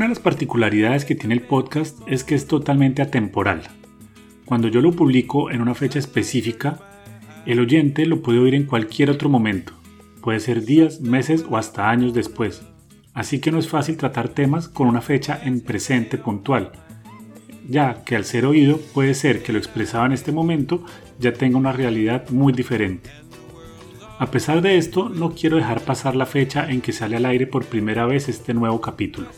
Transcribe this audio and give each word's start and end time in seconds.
Una 0.00 0.06
de 0.06 0.14
las 0.14 0.18
particularidades 0.20 1.04
que 1.04 1.14
tiene 1.14 1.34
el 1.34 1.42
podcast 1.42 1.98
es 2.06 2.24
que 2.24 2.34
es 2.34 2.46
totalmente 2.46 3.02
atemporal. 3.02 3.64
Cuando 4.46 4.68
yo 4.68 4.80
lo 4.80 4.92
publico 4.92 5.50
en 5.50 5.60
una 5.60 5.74
fecha 5.74 5.98
específica, 5.98 6.78
el 7.44 7.60
oyente 7.60 8.06
lo 8.06 8.22
puede 8.22 8.38
oír 8.38 8.54
en 8.54 8.64
cualquier 8.64 9.10
otro 9.10 9.28
momento. 9.28 9.74
Puede 10.22 10.40
ser 10.40 10.64
días, 10.64 11.02
meses 11.02 11.44
o 11.46 11.58
hasta 11.58 11.90
años 11.90 12.14
después. 12.14 12.62
Así 13.12 13.40
que 13.40 13.52
no 13.52 13.58
es 13.58 13.68
fácil 13.68 13.98
tratar 13.98 14.30
temas 14.30 14.68
con 14.68 14.88
una 14.88 15.02
fecha 15.02 15.38
en 15.44 15.60
presente 15.60 16.16
puntual, 16.16 16.72
ya 17.68 18.02
que 18.02 18.16
al 18.16 18.24
ser 18.24 18.46
oído 18.46 18.80
puede 18.94 19.12
ser 19.12 19.42
que 19.42 19.52
lo 19.52 19.58
expresaba 19.58 20.06
en 20.06 20.12
este 20.12 20.32
momento 20.32 20.82
ya 21.18 21.34
tenga 21.34 21.58
una 21.58 21.72
realidad 21.72 22.26
muy 22.30 22.54
diferente. 22.54 23.10
A 24.18 24.30
pesar 24.30 24.62
de 24.62 24.78
esto, 24.78 25.10
no 25.10 25.34
quiero 25.34 25.58
dejar 25.58 25.82
pasar 25.82 26.16
la 26.16 26.24
fecha 26.24 26.70
en 26.70 26.80
que 26.80 26.92
sale 26.92 27.18
al 27.18 27.26
aire 27.26 27.46
por 27.46 27.66
primera 27.66 28.06
vez 28.06 28.30
este 28.30 28.54
nuevo 28.54 28.80
capítulo. 28.80 29.28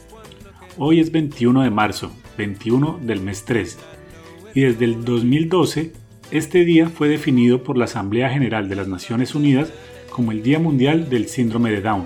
Hoy 0.78 1.00
es 1.00 1.12
21 1.12 1.64
de 1.64 1.70
marzo, 1.70 2.10
21 2.38 3.00
del 3.02 3.20
mes 3.20 3.44
3, 3.44 3.78
y 4.54 4.62
desde 4.62 4.86
el 4.86 5.04
2012 5.04 5.92
este 6.30 6.64
día 6.64 6.88
fue 6.88 7.08
definido 7.08 7.62
por 7.62 7.76
la 7.76 7.84
Asamblea 7.84 8.30
General 8.30 8.70
de 8.70 8.76
las 8.76 8.88
Naciones 8.88 9.34
Unidas 9.34 9.70
como 10.08 10.32
el 10.32 10.42
Día 10.42 10.58
Mundial 10.58 11.10
del 11.10 11.28
Síndrome 11.28 11.70
de 11.70 11.82
Down. 11.82 12.04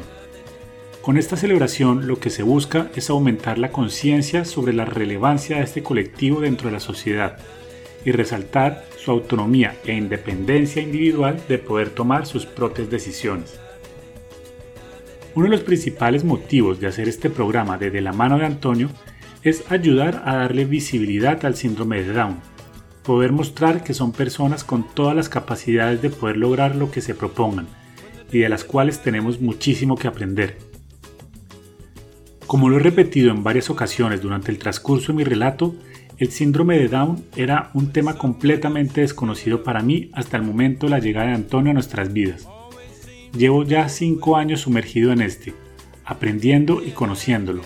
Con 1.00 1.16
esta 1.16 1.36
celebración 1.36 2.08
lo 2.08 2.18
que 2.18 2.28
se 2.28 2.42
busca 2.42 2.90
es 2.96 3.08
aumentar 3.08 3.56
la 3.56 3.70
conciencia 3.70 4.44
sobre 4.44 4.72
la 4.72 4.84
relevancia 4.84 5.58
de 5.58 5.62
este 5.62 5.84
colectivo 5.84 6.40
dentro 6.40 6.68
de 6.68 6.72
la 6.72 6.80
sociedad 6.80 7.38
y 8.04 8.10
resaltar 8.10 8.84
su 8.96 9.12
autonomía 9.12 9.76
e 9.84 9.94
independencia 9.94 10.82
individual 10.82 11.40
de 11.48 11.58
poder 11.58 11.90
tomar 11.90 12.26
sus 12.26 12.46
propias 12.46 12.90
decisiones. 12.90 13.60
Uno 15.36 15.44
de 15.44 15.50
los 15.50 15.64
principales 15.64 16.24
motivos 16.24 16.80
de 16.80 16.86
hacer 16.86 17.10
este 17.10 17.28
programa 17.28 17.76
desde 17.76 18.00
la 18.00 18.14
mano 18.14 18.38
de 18.38 18.46
Antonio 18.46 18.88
es 19.42 19.70
ayudar 19.70 20.22
a 20.24 20.36
darle 20.36 20.64
visibilidad 20.64 21.44
al 21.44 21.56
síndrome 21.56 22.02
de 22.02 22.14
Down, 22.14 22.38
poder 23.02 23.32
mostrar 23.32 23.84
que 23.84 23.92
son 23.92 24.12
personas 24.12 24.64
con 24.64 24.86
todas 24.94 25.14
las 25.14 25.28
capacidades 25.28 26.00
de 26.00 26.08
poder 26.08 26.38
lograr 26.38 26.74
lo 26.74 26.90
que 26.90 27.02
se 27.02 27.14
propongan 27.14 27.66
y 28.32 28.38
de 28.38 28.48
las 28.48 28.64
cuales 28.64 29.02
tenemos 29.02 29.38
muchísimo 29.42 29.96
que 29.96 30.08
aprender. 30.08 30.56
Como 32.46 32.70
lo 32.70 32.78
he 32.78 32.80
repetido 32.80 33.30
en 33.30 33.44
varias 33.44 33.68
ocasiones 33.68 34.22
durante 34.22 34.50
el 34.50 34.58
transcurso 34.58 35.12
de 35.12 35.18
mi 35.18 35.24
relato, 35.24 35.74
el 36.16 36.30
síndrome 36.30 36.78
de 36.78 36.88
Down 36.88 37.26
era 37.36 37.68
un 37.74 37.92
tema 37.92 38.16
completamente 38.16 39.02
desconocido 39.02 39.62
para 39.62 39.82
mí 39.82 40.08
hasta 40.14 40.38
el 40.38 40.44
momento 40.44 40.86
de 40.86 40.92
la 40.92 40.98
llegada 40.98 41.26
de 41.26 41.34
Antonio 41.34 41.72
a 41.72 41.74
nuestras 41.74 42.10
vidas. 42.10 42.48
Llevo 43.36 43.64
ya 43.64 43.90
5 43.90 44.36
años 44.36 44.62
sumergido 44.62 45.12
en 45.12 45.20
este, 45.20 45.52
aprendiendo 46.06 46.82
y 46.82 46.92
conociéndolo, 46.92 47.62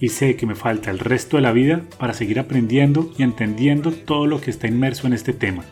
y 0.00 0.08
sé 0.08 0.34
que 0.36 0.46
me 0.46 0.54
falta 0.54 0.90
el 0.90 0.98
resto 0.98 1.36
de 1.36 1.42
la 1.42 1.52
vida 1.52 1.82
para 1.98 2.14
seguir 2.14 2.40
aprendiendo 2.40 3.12
y 3.18 3.22
entendiendo 3.22 3.92
todo 3.92 4.26
lo 4.26 4.40
que 4.40 4.50
está 4.50 4.66
inmerso 4.66 5.06
en 5.06 5.12
este 5.12 5.34
tema. 5.34 5.64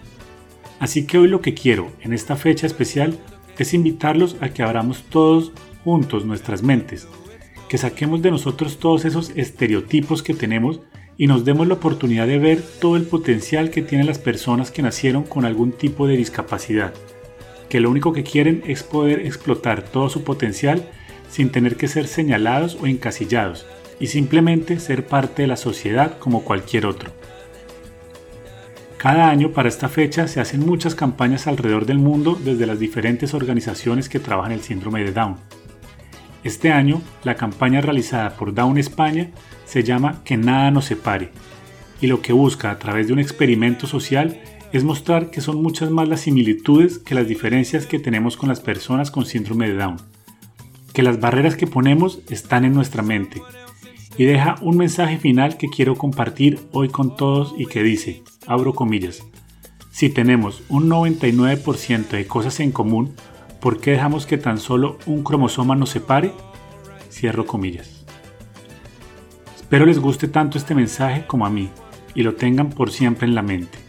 Así 0.80 1.06
que 1.06 1.16
hoy 1.16 1.28
lo 1.28 1.40
que 1.40 1.54
quiero 1.54 1.90
en 2.02 2.12
esta 2.12 2.36
fecha 2.36 2.66
especial 2.66 3.18
es 3.56 3.72
invitarlos 3.72 4.36
a 4.42 4.50
que 4.50 4.62
abramos 4.62 5.04
todos 5.04 5.52
juntos 5.82 6.26
nuestras 6.26 6.62
mentes, 6.62 7.08
que 7.70 7.78
saquemos 7.78 8.20
de 8.20 8.30
nosotros 8.30 8.78
todos 8.78 9.06
esos 9.06 9.30
estereotipos 9.30 10.22
que 10.22 10.34
tenemos 10.34 10.80
y 11.16 11.26
nos 11.26 11.46
demos 11.46 11.66
la 11.66 11.74
oportunidad 11.74 12.26
de 12.26 12.38
ver 12.38 12.62
todo 12.80 12.96
el 12.96 13.04
potencial 13.04 13.70
que 13.70 13.80
tienen 13.80 14.06
las 14.06 14.18
personas 14.18 14.70
que 14.70 14.82
nacieron 14.82 15.22
con 15.22 15.46
algún 15.46 15.72
tipo 15.72 16.06
de 16.06 16.18
discapacidad 16.18 16.92
que 17.68 17.80
lo 17.80 17.90
único 17.90 18.12
que 18.12 18.24
quieren 18.24 18.62
es 18.66 18.82
poder 18.82 19.20
explotar 19.20 19.82
todo 19.82 20.08
su 20.08 20.24
potencial 20.24 20.88
sin 21.30 21.50
tener 21.50 21.76
que 21.76 21.88
ser 21.88 22.06
señalados 22.06 22.78
o 22.80 22.86
encasillados 22.86 23.66
y 24.00 24.06
simplemente 24.08 24.78
ser 24.80 25.06
parte 25.06 25.42
de 25.42 25.48
la 25.48 25.56
sociedad 25.56 26.18
como 26.18 26.44
cualquier 26.44 26.86
otro. 26.86 27.10
Cada 28.96 29.30
año 29.30 29.52
para 29.52 29.68
esta 29.68 29.88
fecha 29.88 30.26
se 30.26 30.40
hacen 30.40 30.66
muchas 30.66 30.94
campañas 30.94 31.46
alrededor 31.46 31.86
del 31.86 31.98
mundo 31.98 32.38
desde 32.42 32.66
las 32.66 32.80
diferentes 32.80 33.32
organizaciones 33.32 34.08
que 34.08 34.18
trabajan 34.18 34.52
el 34.52 34.62
síndrome 34.62 35.04
de 35.04 35.12
Down. 35.12 35.36
Este 36.42 36.72
año, 36.72 37.02
la 37.24 37.36
campaña 37.36 37.80
realizada 37.80 38.30
por 38.30 38.54
Down 38.54 38.78
España 38.78 39.30
se 39.64 39.84
llama 39.84 40.22
Que 40.24 40.36
nada 40.36 40.70
nos 40.70 40.86
separe 40.86 41.30
y 42.00 42.06
lo 42.06 42.22
que 42.22 42.32
busca 42.32 42.70
a 42.70 42.78
través 42.78 43.06
de 43.06 43.12
un 43.12 43.18
experimento 43.18 43.86
social 43.86 44.40
es 44.72 44.84
mostrar 44.84 45.30
que 45.30 45.40
son 45.40 45.62
muchas 45.62 45.90
más 45.90 46.08
las 46.08 46.20
similitudes 46.20 46.98
que 46.98 47.14
las 47.14 47.28
diferencias 47.28 47.86
que 47.86 47.98
tenemos 47.98 48.36
con 48.36 48.48
las 48.48 48.60
personas 48.60 49.10
con 49.10 49.24
síndrome 49.24 49.68
de 49.68 49.76
Down, 49.76 49.96
que 50.92 51.02
las 51.02 51.20
barreras 51.20 51.56
que 51.56 51.66
ponemos 51.66 52.20
están 52.28 52.64
en 52.64 52.74
nuestra 52.74 53.02
mente, 53.02 53.42
y 54.16 54.24
deja 54.24 54.56
un 54.60 54.76
mensaje 54.76 55.16
final 55.18 55.56
que 55.56 55.68
quiero 55.68 55.94
compartir 55.94 56.58
hoy 56.72 56.88
con 56.88 57.16
todos 57.16 57.54
y 57.56 57.66
que 57.66 57.82
dice, 57.82 58.22
abro 58.46 58.74
comillas, 58.74 59.22
si 59.90 60.10
tenemos 60.10 60.62
un 60.68 60.88
99% 60.88 62.08
de 62.08 62.26
cosas 62.26 62.60
en 62.60 62.72
común, 62.72 63.14
¿por 63.60 63.80
qué 63.80 63.92
dejamos 63.92 64.26
que 64.26 64.38
tan 64.38 64.58
solo 64.58 64.98
un 65.06 65.22
cromosoma 65.22 65.76
nos 65.76 65.90
separe? 65.90 66.32
Cierro 67.10 67.46
comillas. 67.46 68.04
Espero 69.56 69.86
les 69.86 69.98
guste 69.98 70.28
tanto 70.28 70.58
este 70.58 70.74
mensaje 70.74 71.26
como 71.26 71.46
a 71.46 71.50
mí 71.50 71.68
y 72.14 72.22
lo 72.22 72.34
tengan 72.34 72.70
por 72.70 72.90
siempre 72.90 73.26
en 73.26 73.34
la 73.34 73.42
mente. 73.42 73.87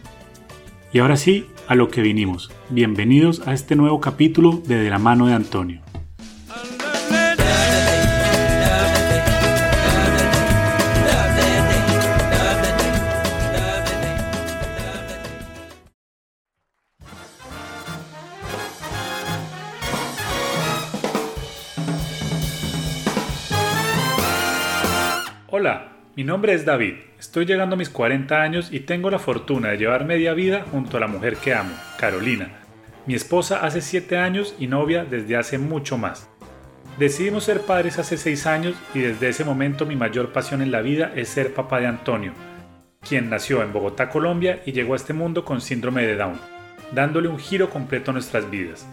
Y 0.92 0.98
ahora 0.98 1.16
sí, 1.16 1.46
a 1.68 1.76
lo 1.76 1.88
que 1.88 2.02
vinimos. 2.02 2.50
Bienvenidos 2.68 3.46
a 3.46 3.52
este 3.52 3.76
nuevo 3.76 4.00
capítulo 4.00 4.60
de 4.66 4.76
De 4.82 4.90
la 4.90 4.98
mano 4.98 5.28
de 5.28 5.34
Antonio. 5.34 5.82
Hola, 25.52 25.99
mi 26.20 26.24
nombre 26.24 26.52
es 26.52 26.66
David, 26.66 26.96
estoy 27.18 27.46
llegando 27.46 27.76
a 27.76 27.78
mis 27.78 27.88
40 27.88 28.42
años 28.42 28.68
y 28.70 28.80
tengo 28.80 29.10
la 29.10 29.18
fortuna 29.18 29.70
de 29.70 29.78
llevar 29.78 30.04
media 30.04 30.34
vida 30.34 30.66
junto 30.70 30.98
a 30.98 31.00
la 31.00 31.06
mujer 31.06 31.36
que 31.36 31.54
amo, 31.54 31.72
Carolina, 31.98 32.60
mi 33.06 33.14
esposa 33.14 33.64
hace 33.64 33.80
7 33.80 34.18
años 34.18 34.54
y 34.58 34.66
novia 34.66 35.06
desde 35.06 35.38
hace 35.38 35.56
mucho 35.56 35.96
más. 35.96 36.28
Decidimos 36.98 37.44
ser 37.44 37.62
padres 37.62 37.98
hace 37.98 38.18
6 38.18 38.46
años 38.46 38.74
y 38.92 38.98
desde 38.98 39.30
ese 39.30 39.46
momento 39.46 39.86
mi 39.86 39.96
mayor 39.96 40.30
pasión 40.30 40.60
en 40.60 40.70
la 40.70 40.82
vida 40.82 41.10
es 41.16 41.30
ser 41.30 41.54
papá 41.54 41.80
de 41.80 41.86
Antonio, 41.86 42.34
quien 43.00 43.30
nació 43.30 43.62
en 43.62 43.72
Bogotá, 43.72 44.10
Colombia 44.10 44.60
y 44.66 44.72
llegó 44.72 44.92
a 44.92 44.96
este 44.96 45.14
mundo 45.14 45.46
con 45.46 45.62
síndrome 45.62 46.06
de 46.06 46.16
Down, 46.16 46.38
dándole 46.92 47.28
un 47.28 47.38
giro 47.38 47.70
completo 47.70 48.10
a 48.10 48.12
nuestras 48.12 48.50
vidas. 48.50 48.86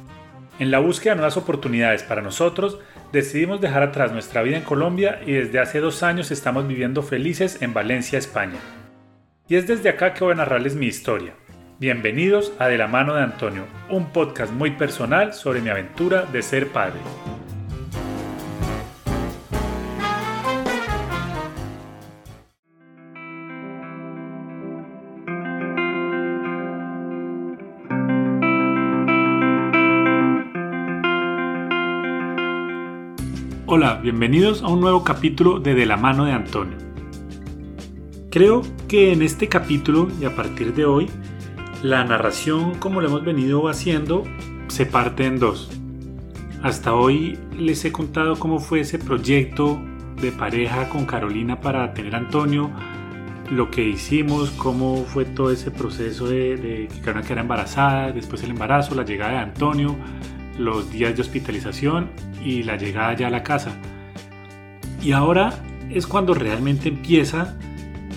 En 0.59 0.71
la 0.71 0.79
búsqueda 0.79 1.11
de 1.11 1.17
nuevas 1.17 1.35
oportunidades 1.35 2.03
para 2.03 2.21
nosotros, 2.21 2.79
decidimos 3.11 3.61
dejar 3.61 3.83
atrás 3.83 4.11
nuestra 4.11 4.41
vida 4.41 4.57
en 4.57 4.63
Colombia 4.63 5.21
y 5.25 5.33
desde 5.33 5.59
hace 5.59 5.79
dos 5.79 6.03
años 6.03 6.31
estamos 6.31 6.67
viviendo 6.67 7.03
felices 7.03 7.61
en 7.61 7.73
Valencia, 7.73 8.19
España. 8.19 8.57
Y 9.47 9.55
es 9.55 9.67
desde 9.67 9.89
acá 9.89 10.13
que 10.13 10.23
voy 10.23 10.33
a 10.33 10.37
narrarles 10.37 10.75
mi 10.75 10.87
historia. 10.87 11.33
Bienvenidos 11.79 12.53
a 12.59 12.67
De 12.67 12.77
la 12.77 12.87
mano 12.87 13.13
de 13.13 13.21
Antonio, 13.21 13.63
un 13.89 14.11
podcast 14.11 14.51
muy 14.51 14.71
personal 14.71 15.33
sobre 15.33 15.61
mi 15.61 15.69
aventura 15.69 16.23
de 16.23 16.41
ser 16.41 16.67
padre. 16.67 16.99
Hola, 33.69 33.95
bienvenidos 34.01 34.63
a 34.63 34.67
un 34.67 34.79
nuevo 34.79 35.03
capítulo 35.03 35.59
de 35.59 35.75
De 35.75 35.85
la 35.85 35.97
mano 35.97 36.23
de 36.23 36.31
Antonio. 36.31 36.77
Creo 38.31 38.61
que 38.87 39.11
en 39.11 39.21
este 39.21 39.49
capítulo 39.49 40.07
y 40.21 40.23
a 40.23 40.33
partir 40.33 40.73
de 40.73 40.85
hoy, 40.85 41.09
la 41.83 42.05
narración 42.05 42.75
como 42.75 43.01
lo 43.01 43.09
hemos 43.09 43.25
venido 43.25 43.67
haciendo 43.67 44.23
se 44.69 44.85
parte 44.85 45.25
en 45.25 45.37
dos. 45.37 45.69
Hasta 46.63 46.93
hoy 46.93 47.37
les 47.57 47.83
he 47.83 47.91
contado 47.91 48.39
cómo 48.39 48.59
fue 48.59 48.79
ese 48.79 48.99
proyecto 48.99 49.81
de 50.21 50.31
pareja 50.31 50.87
con 50.87 51.05
Carolina 51.05 51.59
para 51.59 51.93
tener 51.93 52.15
a 52.15 52.19
Antonio, 52.19 52.71
lo 53.51 53.69
que 53.69 53.83
hicimos, 53.83 54.49
cómo 54.51 55.03
fue 55.03 55.25
todo 55.25 55.51
ese 55.51 55.71
proceso 55.71 56.25
de, 56.25 56.55
de 56.55 56.87
que 56.87 57.01
Carolina 57.01 57.27
quedara 57.27 57.41
embarazada, 57.41 58.11
después 58.13 58.41
el 58.43 58.51
embarazo, 58.51 58.95
la 58.95 59.03
llegada 59.03 59.33
de 59.33 59.39
Antonio, 59.39 59.97
los 60.57 60.91
días 60.91 61.15
de 61.15 61.21
hospitalización 61.21 62.09
y 62.43 62.63
la 62.63 62.77
llegada 62.77 63.13
ya 63.15 63.27
a 63.27 63.29
la 63.29 63.43
casa. 63.43 63.77
Y 65.01 65.11
ahora 65.11 65.53
es 65.89 66.07
cuando 66.07 66.33
realmente 66.33 66.89
empieza 66.89 67.55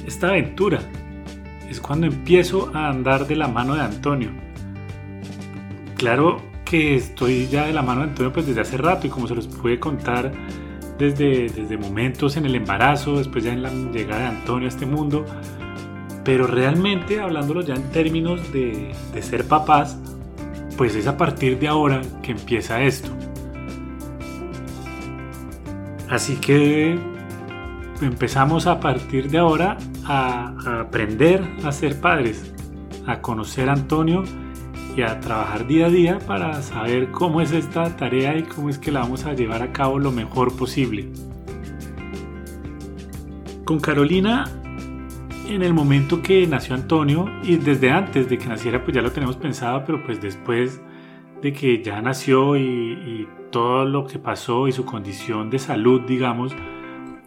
esta 0.06 0.28
aventura. 0.28 0.80
Es 1.68 1.80
cuando 1.80 2.06
empiezo 2.06 2.70
a 2.74 2.88
andar 2.88 3.26
de 3.26 3.36
la 3.36 3.48
mano 3.48 3.74
de 3.74 3.82
Antonio. 3.82 4.30
Claro 5.96 6.42
que 6.64 6.94
estoy 6.94 7.48
ya 7.48 7.66
de 7.66 7.72
la 7.72 7.82
mano 7.82 8.00
de 8.02 8.08
Antonio 8.08 8.32
pues 8.32 8.46
desde 8.46 8.60
hace 8.60 8.76
rato 8.76 9.06
y 9.06 9.10
como 9.10 9.26
se 9.26 9.34
los 9.34 9.46
pude 9.46 9.78
contar 9.78 10.32
desde, 10.98 11.48
desde 11.48 11.76
momentos 11.76 12.36
en 12.36 12.46
el 12.46 12.54
embarazo, 12.54 13.18
después 13.18 13.44
ya 13.44 13.52
en 13.52 13.62
la 13.62 13.70
llegada 13.70 14.20
de 14.20 14.26
Antonio 14.38 14.66
a 14.66 14.68
este 14.68 14.86
mundo, 14.86 15.24
pero 16.24 16.46
realmente 16.46 17.20
hablándolo 17.20 17.62
ya 17.62 17.74
en 17.74 17.90
términos 17.90 18.52
de, 18.52 18.92
de 19.12 19.22
ser 19.22 19.46
papás, 19.46 19.98
pues 20.80 20.94
es 20.94 21.06
a 21.06 21.18
partir 21.18 21.58
de 21.58 21.68
ahora 21.68 22.00
que 22.22 22.32
empieza 22.32 22.80
esto. 22.80 23.10
Así 26.08 26.36
que 26.36 26.98
empezamos 28.00 28.66
a 28.66 28.80
partir 28.80 29.30
de 29.30 29.36
ahora 29.36 29.76
a, 30.06 30.80
aprender 30.80 31.46
a 31.64 31.72
ser 31.72 32.00
padres, 32.00 32.54
a 33.06 33.20
conocer 33.20 33.68
a 33.68 33.74
Antonio 33.74 34.22
y 34.96 35.02
a 35.02 35.20
trabajar 35.20 35.66
día 35.66 35.84
a 35.84 35.90
día 35.90 36.18
para 36.18 36.62
saber 36.62 37.10
cómo 37.10 37.42
es 37.42 37.52
esta 37.52 37.94
tarea 37.96 38.38
y 38.38 38.44
cómo 38.44 38.70
es 38.70 38.78
que 38.78 38.90
la 38.90 39.00
vamos 39.00 39.26
a 39.26 39.34
llevar 39.34 39.60
a 39.60 39.72
cabo 39.74 39.98
lo 39.98 40.12
mejor 40.12 40.56
posible. 40.56 41.12
Con 43.66 43.80
Carolina, 43.80 44.46
en 45.54 45.62
el 45.62 45.74
momento 45.74 46.22
que 46.22 46.46
nació 46.46 46.74
Antonio, 46.74 47.28
y 47.42 47.56
desde 47.56 47.90
antes 47.90 48.28
de 48.28 48.38
que 48.38 48.46
naciera, 48.46 48.84
pues 48.84 48.94
ya 48.94 49.02
lo 49.02 49.10
tenemos 49.10 49.36
pensado, 49.36 49.84
pero 49.84 50.02
pues 50.04 50.20
después 50.20 50.80
de 51.42 51.52
que 51.52 51.82
ya 51.82 52.00
nació 52.00 52.56
y, 52.56 53.28
todo 53.50 53.84
lo 53.84 54.06
que 54.06 54.20
pasó 54.20 54.68
y 54.68 54.72
su 54.72 54.84
condición 54.84 55.50
de 55.50 55.58
salud, 55.58 56.02
digamos, 56.02 56.54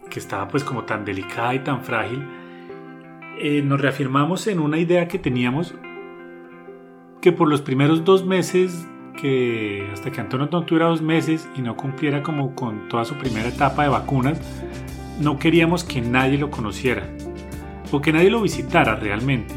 que 0.08 0.18
estaba 0.18 0.48
pues 0.48 0.64
como 0.64 0.84
tan 0.84 1.04
delicada 1.04 1.54
y 1.54 1.58
tan 1.58 1.84
frágil, 1.84 2.26
eh, 3.38 3.60
nos 3.62 3.78
reafirmamos 3.78 4.46
en 4.46 4.58
una 4.58 4.78
idea 4.78 5.06
que 5.06 5.18
teníamos 5.18 5.74
que 7.20 7.30
por 7.30 7.46
los 7.46 7.60
primeros 7.60 8.06
dos 8.06 8.24
meses, 8.24 8.88
que 9.20 9.86
hasta 9.92 10.10
que 10.10 10.22
Antonio 10.22 10.48
no 10.50 10.64
tuviera 10.64 10.86
dos 10.86 11.02
meses 11.02 11.46
y 11.56 11.60
no 11.60 11.76
cumpliera 11.76 12.22
como 12.22 12.54
con 12.54 12.88
toda 12.88 13.04
su 13.04 13.16
primera 13.16 13.50
etapa 13.50 13.82
de 13.82 13.90
vacunas, 13.90 14.40
no 15.20 15.38
queríamos 15.38 15.84
que 15.84 16.00
nadie 16.00 16.38
lo 16.38 16.50
conociera 16.50 17.06
o 17.94 18.00
que 18.00 18.12
nadie 18.12 18.30
lo 18.30 18.42
visitara 18.42 18.96
realmente. 18.96 19.54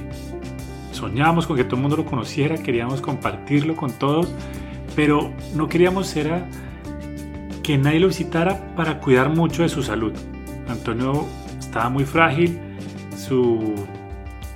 Soñábamos 0.92 1.48
con 1.48 1.58
que 1.58 1.64
todo 1.64 1.76
el 1.76 1.82
mundo 1.82 1.98
lo 1.98 2.06
conociera, 2.06 2.58
queríamos 2.58 3.02
compartirlo 3.02 3.76
con 3.76 3.92
todos, 3.92 4.32
pero 4.96 5.32
no 5.56 5.68
queríamos 5.68 6.16
era 6.16 6.48
que 7.64 7.78
nadie 7.78 8.00
lo 8.00 8.08
visitara 8.08 8.76
para 8.76 9.00
cuidar 9.00 9.30
mucho 9.30 9.64
de 9.64 9.70
su 9.70 9.84
salud. 9.84 10.14
Antonio 10.68 11.26
estaba 11.60 11.90
muy 11.90 12.06
frágil, 12.06 12.60
su 13.16 13.76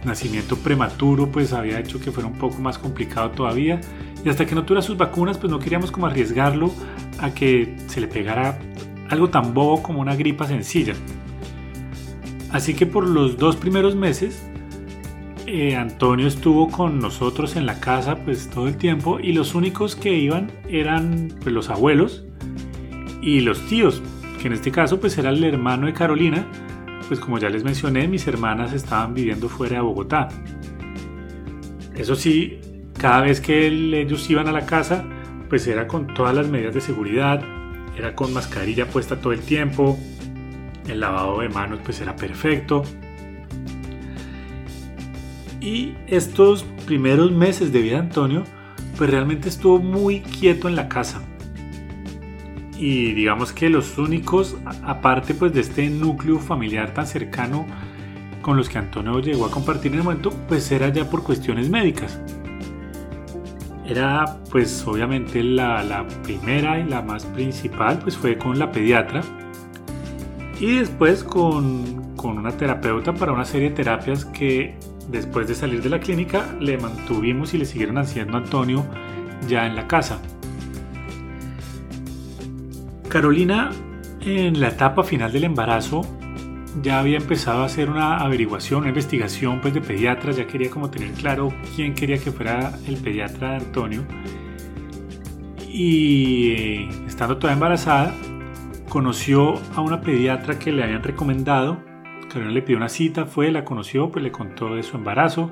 nacimiento 0.04 0.57
prematuro 0.57 1.31
pues 1.31 1.54
había 1.54 1.80
hecho 1.80 2.00
que 2.00 2.12
fuera 2.12 2.28
un 2.28 2.38
poco 2.38 2.60
más 2.60 2.78
complicado 2.78 3.31
todavía 3.31 3.80
y 4.24 4.30
hasta 4.30 4.45
que 4.45 4.56
no 4.56 4.63
tuviera 4.63 4.81
sus 4.81 4.98
vacunas 4.98 5.38
pues 5.38 5.51
no 5.51 5.60
queríamos 5.60 5.92
como 5.92 6.07
arriesgarlo 6.07 6.72
a 7.19 7.31
que 7.31 7.75
se 7.88 8.01
le 8.01 8.07
pegara 8.07 8.60
algo 9.10 9.30
tan 9.30 9.54
bobo 9.54 9.83
como 9.83 10.01
una 10.01 10.16
gripa 10.16 10.48
sencilla. 10.48 10.94
Así 12.51 12.74
que 12.74 12.86
por 12.86 13.07
los 13.07 13.38
dos 13.38 13.56
primeros 13.56 13.95
meses 13.95 14.44
eh, 15.48 15.75
Antonio 15.75 16.27
estuvo 16.27 16.69
con 16.69 17.00
nosotros 17.00 17.56
en 17.56 17.65
la 17.65 17.80
casa 17.80 18.15
pues 18.24 18.50
todo 18.50 18.68
el 18.68 18.77
tiempo 18.77 19.19
y 19.19 19.33
los 19.33 19.53
únicos 19.56 19.95
que 19.95 20.13
iban 20.13 20.51
eran 20.69 21.30
pues, 21.42 21.53
los 21.53 21.69
abuelos 21.69 22.24
y 23.21 23.42
los 23.42 23.65
tíos, 23.68 24.01
que 24.39 24.48
en 24.48 24.53
este 24.53 24.71
caso 24.71 25.00
pues 25.00 25.18
era 25.18 25.30
el 25.30 25.44
hermano 25.44 25.88
de 25.88 25.94
Carolina, 25.94 26.48
pues 27.07 27.19
como 27.19 27.38
ya 27.38 27.50
les 27.50 27.63
mencioné, 27.63 28.07
mis 28.07 28.25
hermanas 28.27 28.71
estaban 28.71 29.13
viviendo 29.13 29.50
fuera 29.50 29.75
de 29.75 29.81
Bogotá. 29.81 30.30
Eso 31.95 32.15
sí, 32.15 32.62
cada 32.97 33.21
vez 33.21 33.42
que 33.42 33.68
ellos 33.68 34.30
iban 34.30 34.47
a 34.47 34.51
la 34.51 34.65
casa, 34.65 35.04
pues 35.50 35.68
era 35.68 35.88
con 35.88 36.13
todas 36.13 36.33
las 36.33 36.47
medidas 36.47 36.74
de 36.74 36.81
seguridad, 36.81 37.44
era 37.97 38.15
con 38.15 38.33
mascarilla 38.33 38.88
puesta 38.88 39.19
todo 39.19 39.33
el 39.33 39.42
tiempo, 39.42 40.00
el 40.92 41.00
lavado 41.00 41.40
de 41.42 41.50
manos 41.50 41.80
pues 41.84 42.02
era 42.02 42.16
perfecto. 42.16 42.84
Y 45.60 45.94
estos 46.08 46.64
primeros 46.86 47.32
meses 47.32 47.72
de 47.72 47.82
vida 47.82 47.94
de 47.96 48.02
Antonio, 48.02 48.44
pues 48.98 49.10
realmente 49.10 49.50
estuvo 49.50 49.80
muy 49.80 50.22
quieto 50.22 50.68
en 50.68 50.76
la 50.76 50.90
casa 50.90 51.22
y 52.82 53.12
digamos 53.14 53.54
que 53.54 53.70
los 53.70 54.00
únicos, 54.00 54.58
aparte 54.84 55.36
pues 55.36 55.54
de 55.54 55.62
este 55.62 55.88
núcleo 55.88 56.40
familiar 56.40 56.96
tan 56.96 57.06
cercano 57.06 57.68
con 58.42 58.58
los 58.58 58.70
que 58.70 58.80
Antonio 58.80 59.20
llegó 59.20 59.46
a 59.46 59.52
compartir 59.52 59.92
en 59.92 60.00
el 60.00 60.04
momento, 60.04 60.32
pues 60.48 60.72
era 60.72 60.90
ya 60.90 61.08
por 61.08 61.22
cuestiones 61.22 61.70
médicas. 61.70 62.20
Era 63.86 64.40
pues 64.50 64.84
obviamente 64.88 65.44
la, 65.44 65.84
la 65.84 66.08
primera 66.24 66.80
y 66.80 66.86
la 66.86 67.04
más 67.04 67.24
principal 67.26 68.00
pues 68.00 68.18
fue 68.18 68.36
con 68.36 68.58
la 68.58 68.72
pediatra 68.72 69.22
y 70.62 70.78
después 70.78 71.24
con, 71.24 72.16
con 72.16 72.38
una 72.38 72.52
terapeuta 72.52 73.13
para 73.13 73.34
una 73.34 73.46
serie 73.46 73.72
de 73.72 73.75
terapias 73.75 74.25
que 74.25 74.75
después 75.10 75.48
de 75.48 75.56
salir 75.56 75.81
de 75.81 75.90
la 75.90 76.00
clínica 76.00 76.56
le 76.60 76.78
mantuvimos 76.78 77.56
y 77.56 77.58
le 77.58 77.66
siguieron 77.66 77.98
haciendo 77.98 78.38
a 78.38 78.42
Antonio 78.42 78.86
ya 79.48 79.66
en 79.66 79.75
la 79.75 79.88
casa. 79.88 80.22
Carolina 83.10 83.72
en 84.22 84.62
la 84.62 84.68
etapa 84.68 85.04
final 85.04 85.31
del 85.31 85.46
embarazo 85.46 86.04
ya 86.84 87.00
había 87.00 87.18
empezado 87.18 87.64
a 87.64 87.66
hacer 87.66 87.90
una 87.90 88.18
averiguación, 88.18 88.81
una 88.81 88.90
investigación 88.90 89.62
pues, 89.62 89.74
de 89.74 89.81
pediatras, 89.81 90.38
ya 90.38 90.46
quería 90.46 90.69
como 90.69 90.92
tener 90.92 91.12
claro 91.14 91.52
quién 91.75 91.96
quería 91.96 92.19
que 92.19 92.31
fuera 92.31 92.78
el 92.88 92.98
pediatra 92.98 93.52
de 93.52 93.56
Antonio. 93.57 94.04
Y 95.68 96.52
eh, 96.52 96.90
estando 97.07 97.38
toda 97.38 97.54
embarazada, 97.54 98.14
conoció 98.92 99.54
a 99.74 99.80
una 99.80 100.02
pediatra 100.02 100.60
que 100.60 100.74
le 100.74 100.84
habían 100.84 101.02
recomendado. 101.02 101.78
Carolina 102.28 102.52
le 102.52 102.62
pidió 102.62 102.76
una 102.76 102.90
cita, 102.90 103.26
fue, 103.26 103.50
la 103.50 103.64
conoció, 103.64 104.12
pues 104.12 104.22
le 104.22 104.34
contó 104.34 104.76
de 104.76 104.84
su 104.84 104.98
embarazo. 104.98 105.50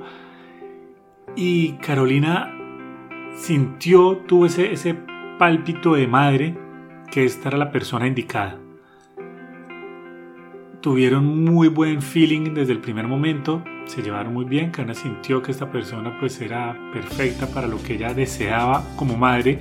Y 1.38 1.78
Carolina 1.78 2.54
sintió, 3.38 4.18
tuvo 4.28 4.46
ese, 4.46 4.74
ese 4.74 4.94
pálpito 5.38 5.94
de 5.94 6.06
madre 6.06 6.58
que 7.10 7.24
esta 7.24 7.48
era 7.48 7.58
la 7.58 7.72
persona 7.72 8.08
indicada. 8.08 8.60
Tuvieron 10.82 11.46
muy 11.46 11.70
buen 11.70 12.02
feeling 12.02 12.54
desde 12.54 12.74
el 12.74 12.80
primer 12.80 13.08
momento, 13.08 13.64
se 13.86 14.02
llevaron 14.02 14.34
muy 14.34 14.44
bien, 14.44 14.72
Carolina 14.72 15.00
sintió 15.00 15.42
que 15.42 15.52
esta 15.52 15.72
persona 15.72 16.18
pues 16.20 16.42
era 16.42 16.78
perfecta 16.92 17.48
para 17.48 17.68
lo 17.68 17.82
que 17.82 17.94
ella 17.94 18.14
deseaba 18.14 18.84
como 18.98 19.16
madre 19.16 19.60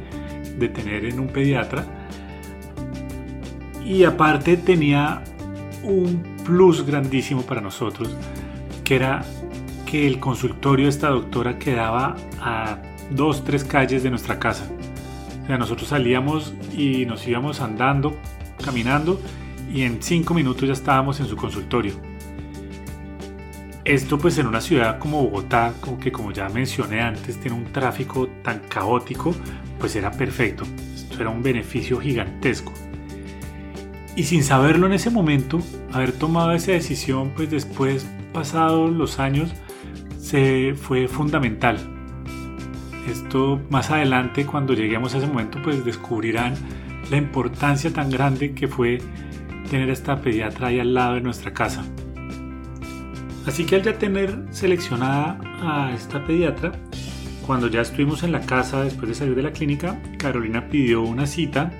de 0.58 0.68
tener 0.68 1.04
en 1.04 1.20
un 1.20 1.28
pediatra. 1.28 1.97
Y 3.88 4.04
aparte 4.04 4.56
tenía 4.56 5.24
un 5.82 6.22
plus 6.44 6.86
grandísimo 6.86 7.42
para 7.42 7.60
nosotros, 7.60 8.14
que 8.84 8.94
era 8.94 9.24
que 9.84 10.06
el 10.06 10.20
consultorio 10.20 10.84
de 10.84 10.90
esta 10.90 11.08
doctora 11.08 11.58
quedaba 11.58 12.14
a 12.40 12.78
dos, 13.10 13.42
tres 13.42 13.64
calles 13.64 14.04
de 14.04 14.10
nuestra 14.10 14.38
casa 14.38 14.68
nosotros 15.56 15.88
salíamos 15.88 16.52
y 16.76 17.06
nos 17.06 17.26
íbamos 17.26 17.60
andando, 17.60 18.18
caminando 18.62 19.20
y 19.72 19.82
en 19.82 20.02
cinco 20.02 20.34
minutos 20.34 20.66
ya 20.66 20.74
estábamos 20.74 21.20
en 21.20 21.26
su 21.26 21.36
consultorio. 21.36 21.94
Esto 23.84 24.18
pues 24.18 24.36
en 24.36 24.46
una 24.46 24.60
ciudad 24.60 24.98
como 24.98 25.22
Bogotá, 25.22 25.72
que 26.00 26.12
como 26.12 26.32
ya 26.32 26.50
mencioné 26.50 27.00
antes, 27.00 27.40
tiene 27.40 27.56
un 27.56 27.72
tráfico 27.72 28.28
tan 28.42 28.58
caótico, 28.68 29.34
pues 29.78 29.96
era 29.96 30.10
perfecto. 30.10 30.64
Esto 30.94 31.22
era 31.22 31.30
un 31.30 31.42
beneficio 31.42 31.98
gigantesco. 31.98 32.74
Y 34.18 34.24
sin 34.24 34.42
saberlo 34.42 34.88
en 34.88 34.94
ese 34.94 35.10
momento, 35.10 35.60
haber 35.92 36.10
tomado 36.10 36.50
esa 36.50 36.72
decisión, 36.72 37.30
pues 37.36 37.52
después, 37.52 38.04
pasados 38.32 38.90
los 38.90 39.20
años, 39.20 39.52
se 40.18 40.74
fue 40.74 41.06
fundamental 41.06 41.78
esto 43.08 43.60
más 43.70 43.92
adelante, 43.92 44.44
cuando 44.44 44.74
lleguemos 44.74 45.14
a 45.14 45.18
ese 45.18 45.28
momento, 45.28 45.60
pues 45.62 45.84
descubrirán 45.84 46.56
la 47.12 47.16
importancia 47.16 47.92
tan 47.92 48.10
grande 48.10 48.54
que 48.54 48.66
fue 48.66 48.98
tener 49.70 49.88
a 49.88 49.92
esta 49.92 50.20
pediatra 50.20 50.66
ahí 50.66 50.80
al 50.80 50.94
lado 50.94 51.14
de 51.14 51.20
nuestra 51.20 51.52
casa. 51.52 51.84
Así 53.46 53.66
que 53.66 53.76
al 53.76 53.82
ya 53.82 53.98
tener 53.98 54.46
seleccionada 54.50 55.38
a 55.62 55.92
esta 55.94 56.24
pediatra, 56.24 56.72
cuando 57.46 57.68
ya 57.68 57.82
estuvimos 57.82 58.24
en 58.24 58.32
la 58.32 58.40
casa 58.40 58.82
después 58.82 59.10
de 59.10 59.14
salir 59.14 59.36
de 59.36 59.44
la 59.44 59.52
clínica, 59.52 60.02
Carolina 60.18 60.68
pidió 60.68 61.02
una 61.02 61.24
cita 61.24 61.72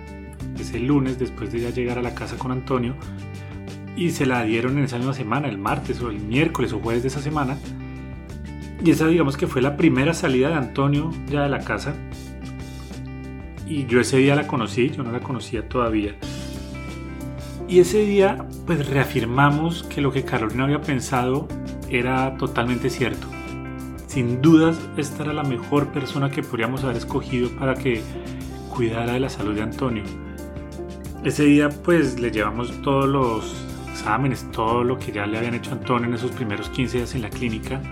ese 0.63 0.79
lunes 0.79 1.19
después 1.19 1.53
de 1.53 1.61
ya 1.61 1.71
llegar 1.71 1.99
a 1.99 2.03
la 2.03 2.15
casa 2.15 2.37
con 2.37 2.53
Antonio 2.53 2.95
y 3.97 4.11
se 4.11 4.27
la 4.27 4.45
dieron 4.45 4.79
en 4.79 4.85
esa 4.85 4.97
misma 4.97 5.15
semana, 5.15 5.49
el 5.49 5.59
martes 5.59 6.01
o 6.01 6.11
el 6.11 6.21
miércoles 6.21 6.73
o 6.73 6.79
jueves 6.79 7.03
de 7.03 7.09
esa 7.09 7.21
semana 7.21 7.59
y 8.83 8.93
esa 8.93 9.09
digamos 9.09 9.37
que 9.37 9.47
fue 9.47 9.61
la 9.61 9.77
primera 9.77 10.15
salida 10.15 10.49
de 10.49 10.55
Antonio 10.55 11.11
ya 11.27 11.43
de 11.43 11.49
la 11.49 11.61
casa. 11.61 11.95
Y 13.67 13.87
yo 13.87 14.01
ese 14.01 14.19
día 14.19 14.35
la 14.35 14.47
conocí, 14.47 14.91
yo 14.91 15.03
no 15.03 15.13
la 15.13 15.21
conocía 15.21 15.69
todavía. 15.69 16.15
Y 17.69 17.81
ese 17.81 18.05
día 18.05 18.47
pues 18.67 18.89
reafirmamos 18.89 19.83
que 19.83 20.01
lo 20.01 20.13
que 20.13 20.25
Carolina 20.25 20.65
había 20.65 20.81
pensado 20.81 21.49
era 21.91 22.37
totalmente 22.37 22.89
cierto. 22.89 23.27
Sin 24.07 24.41
dudas 24.41 24.79
esta 24.97 25.25
era 25.25 25.33
la 25.33 25.43
mejor 25.43 25.89
persona 25.89 26.31
que 26.31 26.43
podríamos 26.43 26.85
haber 26.85 26.97
escogido 26.97 27.51
para 27.51 27.75
que 27.75 28.03
cuidara 28.71 29.15
de 29.15 29.21
la 29.21 29.29
salud 29.29 29.55
de 29.55 29.63
Antonio. 29.63 30.05
Ese 31.25 31.45
día 31.45 31.69
pues 31.69 32.21
le 32.21 32.31
llevamos 32.31 32.71
todos 32.83 33.09
los 33.09 33.55
exámenes, 33.91 34.47
todo 34.53 34.85
lo 34.85 34.99
que 34.99 35.13
ya 35.13 35.27
le 35.27 35.39
habían 35.39 35.55
hecho 35.55 35.71
a 35.71 35.75
Antonio 35.75 36.09
en 36.09 36.15
esos 36.15 36.31
primeros 36.31 36.69
15 36.71 36.99
días 36.99 37.15
en 37.15 37.23
la 37.23 37.31
clínica 37.31 37.83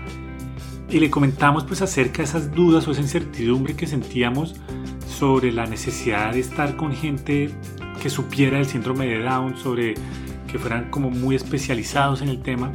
y 0.89 0.99
le 0.99 1.09
comentamos 1.09 1.65
pues 1.65 1.81
acerca 1.81 2.19
de 2.19 2.23
esas 2.23 2.51
dudas 2.51 2.87
o 2.87 2.91
esa 2.91 3.01
incertidumbre 3.01 3.75
que 3.75 3.87
sentíamos 3.87 4.55
sobre 5.07 5.51
la 5.51 5.65
necesidad 5.65 6.33
de 6.33 6.39
estar 6.39 6.77
con 6.77 6.93
gente 6.93 7.49
que 8.01 8.09
supiera 8.09 8.59
el 8.59 8.65
síndrome 8.65 9.07
de 9.07 9.19
Down, 9.19 9.57
sobre 9.57 9.95
que 10.49 10.57
fueran 10.59 10.89
como 10.89 11.09
muy 11.09 11.35
especializados 11.35 12.21
en 12.21 12.29
el 12.29 12.41
tema. 12.41 12.71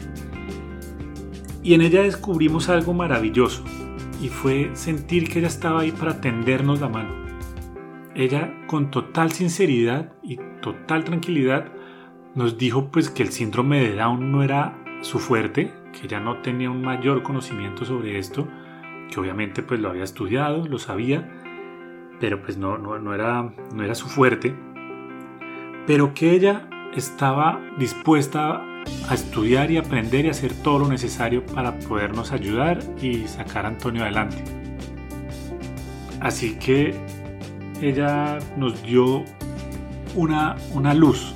Y 1.62 1.74
en 1.74 1.80
ella 1.80 2.02
descubrimos 2.02 2.68
algo 2.68 2.92
maravilloso 2.92 3.64
y 4.20 4.28
fue 4.28 4.70
sentir 4.74 5.28
que 5.28 5.38
ella 5.38 5.48
estaba 5.48 5.80
ahí 5.80 5.92
para 5.92 6.20
tendernos 6.20 6.80
la 6.80 6.88
mano. 6.88 7.21
Ella 8.14 8.52
con 8.66 8.90
total 8.90 9.32
sinceridad 9.32 10.12
y 10.22 10.38
total 10.60 11.04
tranquilidad 11.04 11.72
nos 12.34 12.58
dijo 12.58 12.90
pues 12.90 13.10
que 13.10 13.22
el 13.22 13.30
síndrome 13.30 13.80
de 13.80 13.94
Down 13.94 14.30
no 14.30 14.42
era 14.42 14.78
su 15.00 15.18
fuerte, 15.18 15.72
que 15.92 16.06
ella 16.06 16.20
no 16.20 16.40
tenía 16.42 16.70
un 16.70 16.82
mayor 16.82 17.22
conocimiento 17.22 17.84
sobre 17.84 18.18
esto, 18.18 18.48
que 19.10 19.18
obviamente 19.18 19.62
pues 19.62 19.80
lo 19.80 19.88
había 19.88 20.04
estudiado, 20.04 20.66
lo 20.66 20.78
sabía, 20.78 21.28
pero 22.20 22.42
pues 22.42 22.56
no, 22.56 22.78
no, 22.78 23.14
era, 23.14 23.52
no 23.74 23.82
era 23.82 23.94
su 23.94 24.08
fuerte, 24.08 24.54
pero 25.86 26.14
que 26.14 26.32
ella 26.32 26.68
estaba 26.94 27.60
dispuesta 27.78 28.62
a 29.08 29.14
estudiar 29.14 29.70
y 29.70 29.78
aprender 29.78 30.26
y 30.26 30.28
hacer 30.28 30.52
todo 30.62 30.80
lo 30.80 30.88
necesario 30.88 31.44
para 31.46 31.78
podernos 31.80 32.32
ayudar 32.32 32.78
y 33.00 33.26
sacar 33.26 33.64
a 33.64 33.68
Antonio 33.68 34.02
adelante. 34.02 34.44
Así 36.20 36.56
que 36.58 36.94
ella 37.82 38.38
nos 38.56 38.82
dio 38.82 39.24
una, 40.14 40.56
una 40.72 40.94
luz, 40.94 41.34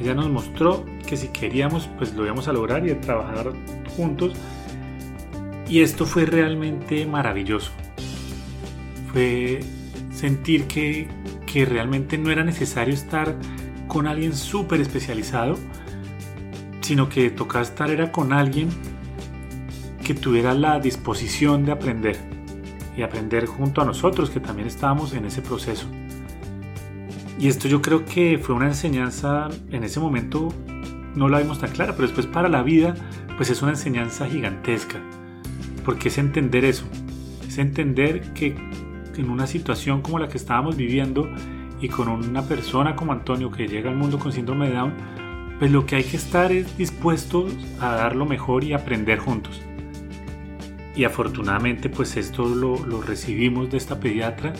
ella 0.00 0.14
nos 0.14 0.30
mostró 0.30 0.84
que 1.06 1.16
si 1.16 1.28
queríamos 1.28 1.88
pues 1.98 2.14
lo 2.14 2.24
íbamos 2.24 2.48
a 2.48 2.52
lograr 2.52 2.86
y 2.86 2.90
a 2.90 3.00
trabajar 3.00 3.52
juntos. 3.96 4.32
Y 5.68 5.80
esto 5.80 6.04
fue 6.04 6.26
realmente 6.26 7.06
maravilloso. 7.06 7.72
Fue 9.12 9.60
sentir 10.12 10.66
que, 10.66 11.08
que 11.46 11.64
realmente 11.64 12.18
no 12.18 12.30
era 12.30 12.44
necesario 12.44 12.92
estar 12.92 13.34
con 13.86 14.06
alguien 14.06 14.34
súper 14.34 14.80
especializado, 14.80 15.56
sino 16.80 17.08
que 17.08 17.30
tocaba 17.30 17.62
estar 17.62 17.90
era 17.90 18.12
con 18.12 18.32
alguien 18.32 18.68
que 20.04 20.14
tuviera 20.14 20.52
la 20.54 20.80
disposición 20.80 21.64
de 21.64 21.72
aprender 21.72 22.33
y 22.96 23.02
aprender 23.02 23.46
junto 23.46 23.80
a 23.80 23.84
nosotros 23.84 24.30
que 24.30 24.40
también 24.40 24.68
estábamos 24.68 25.14
en 25.14 25.24
ese 25.24 25.42
proceso. 25.42 25.86
Y 27.38 27.48
esto 27.48 27.68
yo 27.68 27.82
creo 27.82 28.04
que 28.04 28.38
fue 28.38 28.54
una 28.54 28.68
enseñanza 28.68 29.48
en 29.70 29.84
ese 29.84 30.00
momento 30.00 30.52
no 31.14 31.28
la 31.28 31.38
vimos 31.38 31.60
tan 31.60 31.70
clara, 31.70 31.92
pero 31.92 32.08
después 32.08 32.26
para 32.26 32.48
la 32.48 32.62
vida 32.62 32.94
pues 33.36 33.50
es 33.50 33.62
una 33.62 33.72
enseñanza 33.72 34.26
gigantesca. 34.26 35.00
Porque 35.84 36.08
es 36.08 36.18
entender 36.18 36.64
eso, 36.64 36.84
es 37.46 37.58
entender 37.58 38.32
que 38.32 38.56
en 39.16 39.30
una 39.30 39.46
situación 39.46 40.02
como 40.02 40.18
la 40.18 40.28
que 40.28 40.38
estábamos 40.38 40.76
viviendo 40.76 41.28
y 41.80 41.88
con 41.88 42.08
una 42.08 42.42
persona 42.42 42.96
como 42.96 43.12
Antonio 43.12 43.50
que 43.50 43.68
llega 43.68 43.90
al 43.90 43.96
mundo 43.96 44.18
con 44.18 44.32
síndrome 44.32 44.68
de 44.68 44.74
Down, 44.74 44.94
pues 45.58 45.70
lo 45.70 45.86
que 45.86 45.96
hay 45.96 46.04
que 46.04 46.16
estar 46.16 46.50
es 46.50 46.76
dispuestos 46.76 47.52
a 47.80 47.90
dar 47.90 48.16
lo 48.16 48.26
mejor 48.26 48.64
y 48.64 48.72
aprender 48.72 49.18
juntos. 49.18 49.60
Y 50.94 51.04
afortunadamente 51.04 51.88
pues 51.88 52.16
esto 52.16 52.46
lo, 52.46 52.76
recibimos 53.02 53.70
de 53.70 53.78
esta 53.78 53.98
pediatra. 53.98 54.52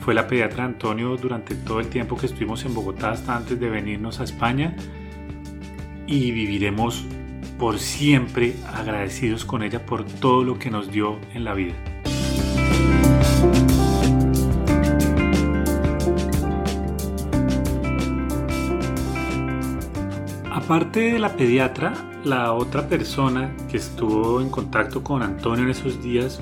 Fue 0.00 0.14
la 0.14 0.26
pediatra 0.26 0.64
Antonio 0.64 1.16
durante 1.16 1.54
todo 1.54 1.80
el 1.80 1.88
tiempo 1.88 2.16
que 2.16 2.26
estuvimos 2.26 2.64
en 2.64 2.74
Bogotá 2.74 3.10
hasta 3.10 3.36
antes 3.36 3.58
de 3.58 3.68
venirnos 3.68 4.20
a 4.20 4.24
España 4.24 4.74
y 6.06 6.30
viviremos 6.30 7.04
por 7.58 7.78
siempre 7.78 8.54
agradecidos 8.72 9.44
con 9.44 9.62
ella 9.62 9.84
por 9.84 10.04
todo 10.04 10.42
lo 10.42 10.58
que 10.58 10.70
nos 10.70 10.90
dio 10.90 11.18
en 11.34 11.44
la 11.44 11.54
vida. 11.54 11.74
Aparte 20.70 21.00
de 21.14 21.18
la 21.18 21.34
pediatra, 21.34 21.92
la 22.22 22.52
otra 22.52 22.86
persona 22.86 23.56
que 23.68 23.78
estuvo 23.78 24.40
en 24.40 24.50
contacto 24.50 25.02
con 25.02 25.20
Antonio 25.20 25.64
en 25.64 25.70
esos 25.70 26.00
días, 26.00 26.40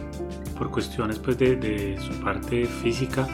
por 0.58 0.70
cuestiones 0.70 1.18
pues, 1.18 1.38
de, 1.38 1.98
su 1.98 2.12
parte 2.20 2.66
física, 2.66 3.26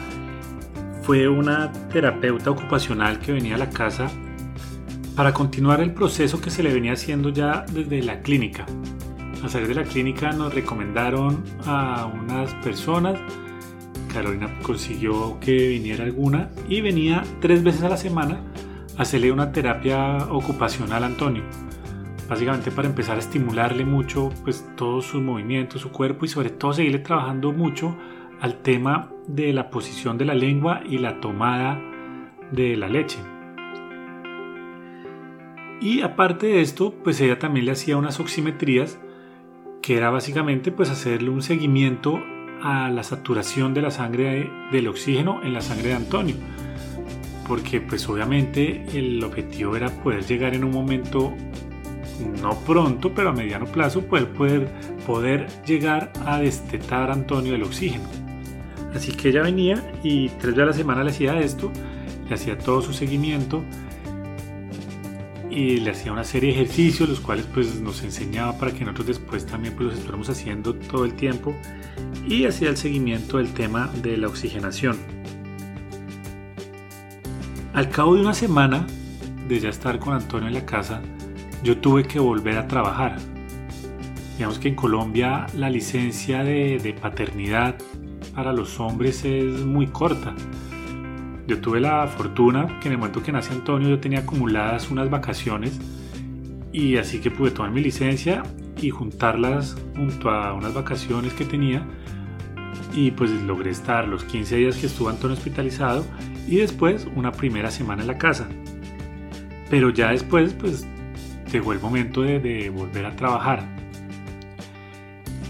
fue 1.01 1.27
una 1.27 1.69
terapeuta 1.91 2.51
ocupacional 2.51 3.19
que 3.19 3.33
venía 3.33 3.55
a 3.55 3.57
la 3.57 3.69
casa 3.69 4.09
para 5.17 5.33
continuar 5.33 5.81
el 5.81 5.93
proceso 5.93 6.39
que 6.39 6.49
se 6.49 6.63
le 6.63 6.73
venía 6.73 6.93
haciendo 6.93 7.27
ya 7.27 7.65
desde 7.73 8.01
la 8.01 8.21
clínica. 8.21 8.65
A 9.43 9.49
salir 9.49 9.67
de 9.67 9.75
la 9.75 9.83
clínica 9.83 10.31
nos 10.31 10.55
recomendaron 10.55 11.43
a 11.65 12.05
unas 12.05 12.53
personas, 12.63 13.19
Carolina 14.13 14.49
consiguió 14.61 15.41
que 15.41 15.67
viniera 15.67 16.05
alguna 16.05 16.51
y 16.69 16.79
venía 16.79 17.21
tres 17.41 17.63
veces 17.63 17.83
a 17.83 17.89
la 17.89 17.97
semana 17.97 18.39
hacerle 18.97 19.31
una 19.31 19.51
terapia 19.51 20.17
ocupacional 20.29 21.03
a 21.03 21.07
Antonio. 21.07 21.43
Básicamente 22.27 22.71
para 22.71 22.87
empezar 22.87 23.17
a 23.17 23.19
estimularle 23.19 23.85
mucho 23.85 24.29
pues 24.43 24.67
todos 24.75 25.05
sus 25.05 25.21
movimientos, 25.21 25.81
su 25.81 25.91
cuerpo 25.91 26.25
y 26.25 26.27
sobre 26.27 26.49
todo 26.49 26.73
seguirle 26.73 26.99
trabajando 26.99 27.51
mucho 27.51 27.95
al 28.41 28.61
tema 28.61 29.11
de 29.27 29.53
la 29.53 29.69
posición 29.69 30.17
de 30.17 30.25
la 30.25 30.33
lengua 30.33 30.81
y 30.87 30.97
la 30.97 31.19
tomada 31.19 31.79
de 32.51 32.75
la 32.75 32.89
leche. 32.89 33.19
Y 35.81 36.01
aparte 36.01 36.47
de 36.47 36.61
esto, 36.61 36.93
pues 37.03 37.19
ella 37.21 37.37
también 37.37 37.65
le 37.65 37.73
hacía 37.73 37.97
unas 37.97 38.19
oximetrías 38.19 38.99
que 39.81 39.97
era 39.97 40.09
básicamente 40.09 40.71
pues 40.71 40.89
hacerle 40.89 41.29
un 41.29 41.43
seguimiento 41.43 42.23
a 42.63 42.89
la 42.89 43.03
saturación 43.03 43.75
de 43.75 43.81
la 43.83 43.91
sangre 43.91 44.49
del 44.71 44.87
oxígeno 44.87 45.43
en 45.43 45.53
la 45.53 45.61
sangre 45.61 45.89
de 45.89 45.95
Antonio 45.95 46.35
porque 47.47 47.81
pues 47.81 48.07
obviamente 48.09 48.85
el 48.93 49.23
objetivo 49.23 49.75
era 49.75 49.89
poder 49.89 50.25
llegar 50.25 50.53
en 50.53 50.63
un 50.63 50.71
momento 50.71 51.33
no 52.41 52.57
pronto, 52.61 53.13
pero 53.13 53.29
a 53.29 53.33
mediano 53.33 53.65
plazo, 53.65 54.01
poder, 54.01 54.29
poder, 54.31 54.67
poder 55.05 55.47
llegar 55.65 56.11
a 56.25 56.39
destetar 56.39 57.09
a 57.09 57.13
Antonio 57.13 57.53
del 57.53 57.63
oxígeno. 57.63 58.05
Así 58.93 59.11
que 59.11 59.29
ella 59.29 59.41
venía 59.41 59.91
y 60.03 60.29
tres 60.29 60.55
veces 60.55 60.63
a 60.63 60.65
la 60.67 60.73
semana 60.73 61.03
le 61.03 61.11
hacía 61.11 61.39
esto, 61.39 61.71
le 62.27 62.35
hacía 62.35 62.57
todo 62.57 62.81
su 62.81 62.93
seguimiento 62.93 63.63
y 65.49 65.77
le 65.77 65.91
hacía 65.91 66.11
una 66.11 66.23
serie 66.23 66.53
de 66.53 66.61
ejercicios, 66.61 67.09
los 67.09 67.19
cuales 67.19 67.45
pues 67.53 67.79
nos 67.81 68.03
enseñaba 68.03 68.57
para 68.57 68.71
que 68.71 68.85
nosotros 68.85 69.07
después 69.07 69.45
también 69.45 69.73
pues 69.73 69.85
los 69.87 69.93
estuviéramos 69.95 70.29
haciendo 70.29 70.73
todo 70.75 71.05
el 71.05 71.13
tiempo 71.13 71.53
y 72.27 72.45
hacía 72.45 72.69
el 72.69 72.77
seguimiento 72.77 73.37
del 73.37 73.53
tema 73.53 73.91
de 74.01 74.17
la 74.17 74.27
oxigenación. 74.27 75.14
Al 77.75 77.89
cabo 77.89 78.15
de 78.15 78.21
una 78.21 78.33
semana 78.33 78.87
de 79.49 79.59
ya 79.59 79.67
estar 79.67 79.99
con 79.99 80.13
Antonio 80.13 80.47
en 80.47 80.53
la 80.53 80.65
casa, 80.65 81.01
yo 81.61 81.77
tuve 81.77 82.05
que 82.05 82.19
volver 82.19 82.57
a 82.57 82.69
trabajar. 82.69 83.17
Digamos 84.37 84.59
que 84.59 84.69
en 84.69 84.75
Colombia 84.75 85.45
la 85.57 85.69
licencia 85.69 86.45
de, 86.45 86.95
paternidad 87.01 87.75
para 88.33 88.53
los 88.53 88.79
hombres 88.79 89.25
es 89.25 89.65
muy 89.65 89.87
corta. 89.87 90.33
Yo 91.47 91.59
tuve 91.59 91.81
la 91.81 92.07
fortuna 92.07 92.79
que 92.79 92.87
en 92.87 92.93
el 92.93 92.97
momento 92.97 93.21
que 93.21 93.33
nace 93.33 93.51
Antonio 93.51 93.89
yo 93.89 93.99
tenía 93.99 94.19
acumuladas 94.19 94.89
unas 94.89 95.09
vacaciones 95.09 95.77
y 96.71 96.95
así 96.95 97.19
que 97.19 97.29
pude 97.29 97.51
tomar 97.51 97.71
mi 97.71 97.81
licencia 97.81 98.41
y 98.81 98.89
juntarlas 98.89 99.75
junto 99.97 100.29
a 100.29 100.53
unas 100.53 100.73
vacaciones 100.73 101.33
que 101.33 101.43
tenía 101.43 101.85
y 102.93 103.11
pues 103.11 103.31
logré 103.31 103.71
estar 103.71 104.07
los 104.07 104.23
15 104.23 104.55
días 104.55 104.77
que 104.77 104.87
estuvo 104.87 105.09
Antonio 105.09 105.35
hospitalizado 105.35 106.05
y 106.47 106.57
después 106.57 107.07
una 107.15 107.31
primera 107.31 107.71
semana 107.71 108.01
en 108.01 108.07
la 108.07 108.17
casa. 108.17 108.47
Pero 109.69 109.89
ya 109.89 110.11
después 110.11 110.53
pues 110.53 110.85
llegó 111.51 111.73
el 111.73 111.79
momento 111.79 112.21
de, 112.21 112.69
volver 112.69 113.05
a 113.05 113.15
trabajar. 113.15 113.65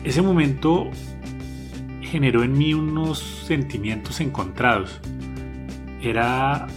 Ese 0.04 0.22
momento 0.22 0.90
generó 2.02 2.44
en 2.44 2.58
mí 2.58 2.74
unos 2.74 3.20
sentimientos 3.20 4.22
encontrados. 4.22 5.02
Era 6.02 6.68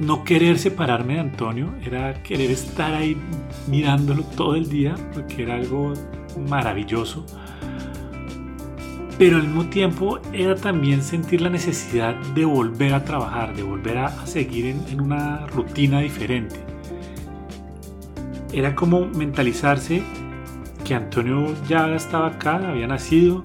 no 0.00 0.24
querer 0.24 0.58
separarme 0.58 1.14
de 1.14 1.20
Antonio, 1.20 1.74
era 1.84 2.22
querer 2.22 2.50
estar 2.50 2.94
ahí 2.94 3.16
mirándolo 3.66 4.22
todo 4.22 4.54
el 4.54 4.68
día, 4.68 4.94
porque 5.12 5.42
era 5.42 5.56
algo 5.56 5.92
maravilloso 6.48 7.26
pero 9.18 9.36
al 9.36 9.42
mismo 9.42 9.66
tiempo 9.66 10.20
era 10.32 10.54
también 10.54 11.02
sentir 11.02 11.40
la 11.40 11.50
necesidad 11.50 12.14
de 12.14 12.44
volver 12.44 12.94
a 12.94 13.04
trabajar, 13.04 13.54
de 13.54 13.64
volver 13.64 13.98
a, 13.98 14.26
seguir 14.26 14.66
en, 14.66 15.00
una 15.00 15.44
rutina 15.48 16.00
diferente. 16.00 16.56
Era 18.52 18.76
como 18.76 19.06
mentalizarse 19.06 20.02
que 20.84 20.94
Antonio 20.94 21.52
ya 21.68 21.94
estaba 21.94 22.28
acá, 22.28 22.56
había 22.56 22.86
nacido, 22.86 23.42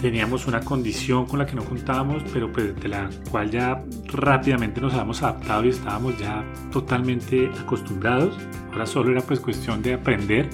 teníamos 0.00 0.46
una 0.46 0.60
condición 0.60 1.26
con 1.26 1.38
la 1.38 1.46
que 1.46 1.54
no 1.54 1.64
contábamos, 1.64 2.24
pero 2.32 2.50
pues 2.50 2.74
de 2.74 2.88
la 2.88 3.10
cual 3.30 3.50
ya 3.50 3.84
rápidamente 4.06 4.80
nos 4.80 4.94
habíamos 4.94 5.22
adaptado 5.22 5.66
y 5.66 5.68
estábamos 5.68 6.18
ya 6.18 6.44
totalmente 6.72 7.50
acostumbrados. 7.60 8.34
Ahora 8.72 8.86
solo 8.86 9.12
era 9.12 9.20
pues 9.20 9.38
cuestión 9.38 9.82
de 9.82 9.94
aprender 9.94 10.48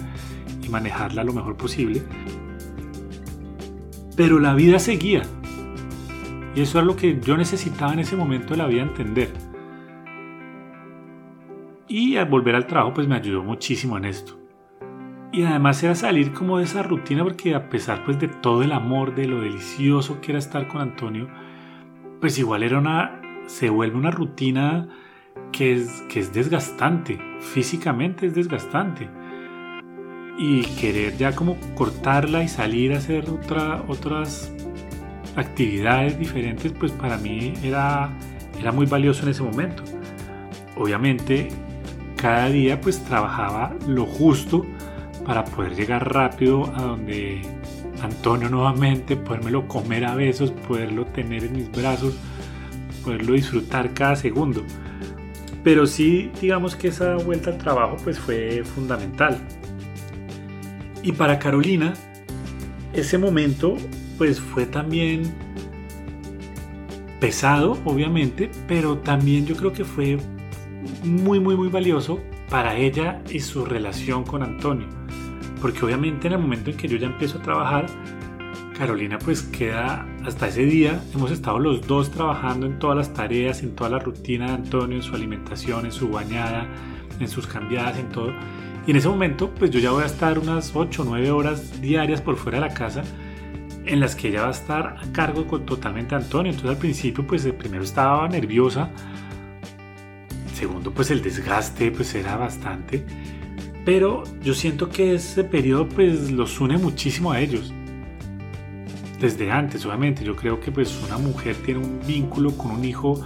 y 0.60 0.68
manejarla 0.68 1.22
lo 1.22 1.32
mejor 1.32 1.56
posible. 1.56 2.02
Pero 4.18 4.40
la 4.40 4.52
vida 4.52 4.80
seguía. 4.80 5.22
Y 6.56 6.62
eso 6.62 6.78
era 6.78 6.84
lo 6.84 6.96
que 6.96 7.20
yo 7.20 7.36
necesitaba 7.36 7.92
en 7.92 8.00
ese 8.00 8.16
momento 8.16 8.48
de 8.48 8.56
la 8.56 8.66
vida 8.66 8.82
entender. 8.82 9.30
Y 11.86 12.16
al 12.16 12.26
volver 12.26 12.56
al 12.56 12.66
trabajo 12.66 12.94
pues 12.94 13.06
me 13.06 13.14
ayudó 13.14 13.44
muchísimo 13.44 13.96
en 13.96 14.06
esto. 14.06 14.36
Y 15.30 15.44
además 15.44 15.80
era 15.84 15.94
salir 15.94 16.32
como 16.32 16.58
de 16.58 16.64
esa 16.64 16.82
rutina 16.82 17.22
porque 17.22 17.54
a 17.54 17.70
pesar 17.70 18.02
pues 18.04 18.18
de 18.18 18.26
todo 18.26 18.64
el 18.64 18.72
amor, 18.72 19.14
de 19.14 19.28
lo 19.28 19.40
delicioso 19.40 20.20
que 20.20 20.32
era 20.32 20.40
estar 20.40 20.66
con 20.66 20.80
Antonio, 20.80 21.28
pues 22.20 22.40
igual 22.40 22.64
era 22.64 22.78
una, 22.80 23.20
se 23.46 23.70
vuelve 23.70 23.98
una 23.98 24.10
rutina 24.10 24.88
que 25.52 25.74
es, 25.74 26.02
que 26.08 26.18
es 26.18 26.32
desgastante, 26.32 27.20
físicamente 27.38 28.26
es 28.26 28.34
desgastante. 28.34 29.08
Y 30.38 30.62
querer 30.62 31.16
ya 31.16 31.34
como 31.34 31.56
cortarla 31.74 32.44
y 32.44 32.48
salir 32.48 32.92
a 32.92 32.98
hacer 32.98 33.28
otra, 33.28 33.82
otras 33.88 34.52
actividades 35.34 36.18
diferentes, 36.18 36.72
pues 36.72 36.92
para 36.92 37.18
mí 37.18 37.54
era, 37.62 38.10
era 38.58 38.70
muy 38.70 38.86
valioso 38.86 39.24
en 39.24 39.30
ese 39.30 39.42
momento. 39.42 39.82
Obviamente, 40.76 41.48
cada 42.16 42.48
día 42.48 42.80
pues 42.80 43.02
trabajaba 43.04 43.74
lo 43.86 44.06
justo 44.06 44.64
para 45.26 45.44
poder 45.44 45.74
llegar 45.74 46.12
rápido 46.12 46.72
a 46.74 46.82
donde 46.82 47.42
Antonio 48.02 48.48
nuevamente, 48.48 49.16
podérmelo 49.16 49.66
comer 49.66 50.04
a 50.04 50.14
besos, 50.14 50.50
poderlo 50.50 51.04
tener 51.06 51.44
en 51.44 51.52
mis 51.52 51.70
brazos, 51.70 52.16
poderlo 53.04 53.34
disfrutar 53.34 53.92
cada 53.92 54.16
segundo. 54.16 54.62
Pero 55.64 55.86
sí, 55.86 56.30
digamos 56.40 56.76
que 56.76 56.88
esa 56.88 57.16
vuelta 57.16 57.50
al 57.50 57.58
trabajo 57.58 57.96
pues 58.02 58.18
fue 58.18 58.62
fundamental. 58.64 59.38
Y 61.02 61.12
para 61.12 61.38
Carolina, 61.38 61.94
ese 62.92 63.18
momento 63.18 63.76
pues 64.16 64.40
fue 64.40 64.66
también 64.66 65.32
pesado, 67.20 67.78
obviamente, 67.84 68.50
pero 68.66 68.98
también 68.98 69.46
yo 69.46 69.56
creo 69.56 69.72
que 69.72 69.84
fue 69.84 70.18
muy, 71.04 71.40
muy, 71.40 71.56
muy 71.56 71.68
valioso 71.68 72.20
para 72.48 72.76
ella 72.76 73.22
y 73.30 73.40
su 73.40 73.64
relación 73.64 74.24
con 74.24 74.42
Antonio. 74.42 74.88
Porque 75.60 75.84
obviamente 75.84 76.26
en 76.26 76.34
el 76.34 76.38
momento 76.38 76.70
en 76.70 76.76
que 76.76 76.88
yo 76.88 76.96
ya 76.96 77.06
empiezo 77.06 77.38
a 77.38 77.42
trabajar, 77.42 77.86
Carolina 78.76 79.18
pues 79.18 79.42
queda 79.42 80.06
hasta 80.24 80.48
ese 80.48 80.64
día, 80.64 81.02
hemos 81.14 81.32
estado 81.32 81.58
los 81.58 81.86
dos 81.86 82.10
trabajando 82.10 82.66
en 82.66 82.78
todas 82.78 82.96
las 82.96 83.12
tareas, 83.12 83.62
en 83.62 83.74
toda 83.74 83.90
la 83.90 83.98
rutina 83.98 84.46
de 84.46 84.52
Antonio, 84.52 84.96
en 84.96 85.02
su 85.02 85.14
alimentación, 85.14 85.86
en 85.86 85.92
su 85.92 86.08
bañada, 86.08 86.68
en 87.18 87.28
sus 87.28 87.46
cambiadas, 87.46 87.98
en 87.98 88.08
todo. 88.10 88.32
Y 88.88 88.90
en 88.90 88.96
ese 88.96 89.08
momento 89.08 89.54
pues 89.54 89.70
yo 89.70 89.78
ya 89.78 89.92
voy 89.92 90.02
a 90.02 90.06
estar 90.06 90.38
unas 90.38 90.74
8 90.74 91.02
o 91.02 91.04
9 91.04 91.30
horas 91.30 91.80
diarias 91.80 92.20
por 92.20 92.36
fuera 92.36 92.58
de 92.58 92.66
la 92.66 92.74
casa 92.74 93.04
en 93.84 94.00
las 94.00 94.16
que 94.16 94.28
ella 94.28 94.42
va 94.42 94.48
a 94.48 94.52
estar 94.52 94.96
a 94.98 95.12
cargo 95.12 95.46
con 95.46 95.64
totalmente 95.64 96.16
Antonio. 96.16 96.50
Entonces 96.50 96.74
al 96.74 96.78
principio 96.80 97.26
pues 97.26 97.46
primero 97.52 97.84
estaba 97.84 98.26
nerviosa, 98.28 98.90
segundo 100.54 100.90
pues 100.90 101.12
el 101.12 101.22
desgaste 101.22 101.92
pues 101.92 102.14
era 102.16 102.36
bastante 102.36 103.04
pero 103.88 104.22
yo 104.42 104.52
siento 104.52 104.90
que 104.90 105.14
ese 105.14 105.44
periodo 105.44 105.88
pues 105.88 106.30
los 106.30 106.60
une 106.60 106.76
muchísimo 106.76 107.32
a 107.32 107.40
ellos. 107.40 107.72
Desde 109.18 109.50
antes, 109.50 109.86
obviamente, 109.86 110.22
yo 110.22 110.36
creo 110.36 110.60
que 110.60 110.70
pues 110.70 111.02
una 111.06 111.16
mujer 111.16 111.56
tiene 111.56 111.80
un 111.80 111.98
vínculo 112.06 112.54
con 112.54 112.72
un 112.72 112.84
hijo 112.84 113.18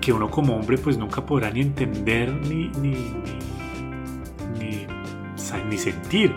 que 0.00 0.10
uno 0.10 0.30
como 0.30 0.56
hombre 0.56 0.78
pues 0.78 0.96
nunca 0.96 1.26
podrá 1.26 1.50
ni 1.50 1.60
entender 1.60 2.32
ni, 2.32 2.68
ni, 2.80 2.94
ni, 2.94 3.41
ni, 5.72 5.78
sentir. 5.78 6.34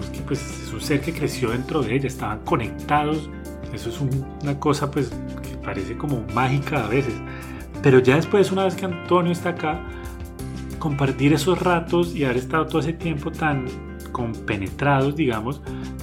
Es 0.00 0.10
que 0.10 0.20
pues 0.20 0.40
es 0.62 0.72
un 0.72 0.80
ser 0.80 1.00
que 1.00 1.12
creció 1.12 1.50
dentro 1.50 1.82
de 1.82 1.96
ella, 1.96 2.06
estaban 2.06 2.40
conectados. 2.40 3.28
Eso 3.72 3.88
es 3.90 4.00
una 4.00 4.58
cosa 4.60 4.90
pues 4.90 5.10
que 5.42 5.56
parece 5.56 5.96
como 5.96 6.24
mágica 6.34 6.84
a 6.84 6.88
veces. 6.88 7.14
Pero 7.82 7.98
ya 7.98 8.16
después, 8.16 8.52
una 8.52 8.64
vez 8.64 8.74
que 8.74 8.84
Antonio 8.84 9.32
está 9.32 9.50
acá, 9.50 9.80
compartir 10.78 11.32
esos 11.32 11.60
ratos 11.60 12.14
y 12.14 12.24
haber 12.24 12.36
estado 12.36 12.66
todo 12.66 12.80
ese 12.80 12.92
tiempo 12.92 13.30
tan 13.30 13.66
compenetrados, 14.12 15.16
digamos, 15.16 15.60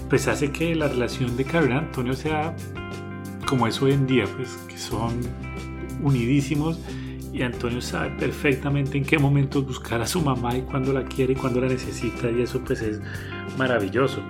pues 0.10 0.28
hace 0.28 0.52
que 0.52 0.76
la 0.76 0.88
relación 0.88 1.38
de 1.38 1.46
Carolina 1.46 1.80
Antonio 1.80 2.14
sea 2.14 2.56
como 3.48 3.68
es 3.68 3.82
hoy 3.82 3.94
en 3.94 4.08
día, 4.08 4.26
pues 4.36 4.50
que 4.68 4.78
son 4.78 5.20
unidísimos 6.02 6.80
y 7.32 7.42
Antonio 7.44 7.82
sabe 7.82 8.12
perfectamente 8.18 8.98
en 8.98 9.06
qué 9.06 9.20
momentos 9.20 9.66
buscar 9.66 10.02
a 10.02 10.08
su 10.08 10.22
mamá 10.22 10.58
y 10.58 10.62
cuándo 10.62 10.94
la 10.94 11.04
quiere 11.04 11.34
y 11.34 11.36
cuándo 11.36 11.62
la 11.62 11.68
necesita 11.68 12.30
y 12.30 12.42
eso 12.42 12.62
pues 12.64 12.82
es 12.82 13.02
maravilloso. 13.58 14.22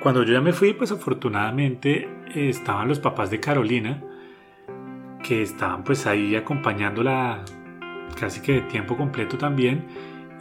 Cuando 0.00 0.22
yo 0.22 0.34
ya 0.34 0.40
me 0.40 0.52
fui, 0.52 0.74
pues 0.74 0.92
afortunadamente 0.92 2.08
estaban 2.34 2.88
los 2.88 3.00
papás 3.00 3.30
de 3.30 3.40
Carolina 3.40 4.02
que 5.22 5.42
estaban 5.42 5.82
pues 5.82 6.06
ahí 6.06 6.36
acompañándola 6.36 7.42
casi 8.20 8.40
que 8.42 8.52
de 8.52 8.60
tiempo 8.62 8.96
completo 8.96 9.38
también. 9.38 9.86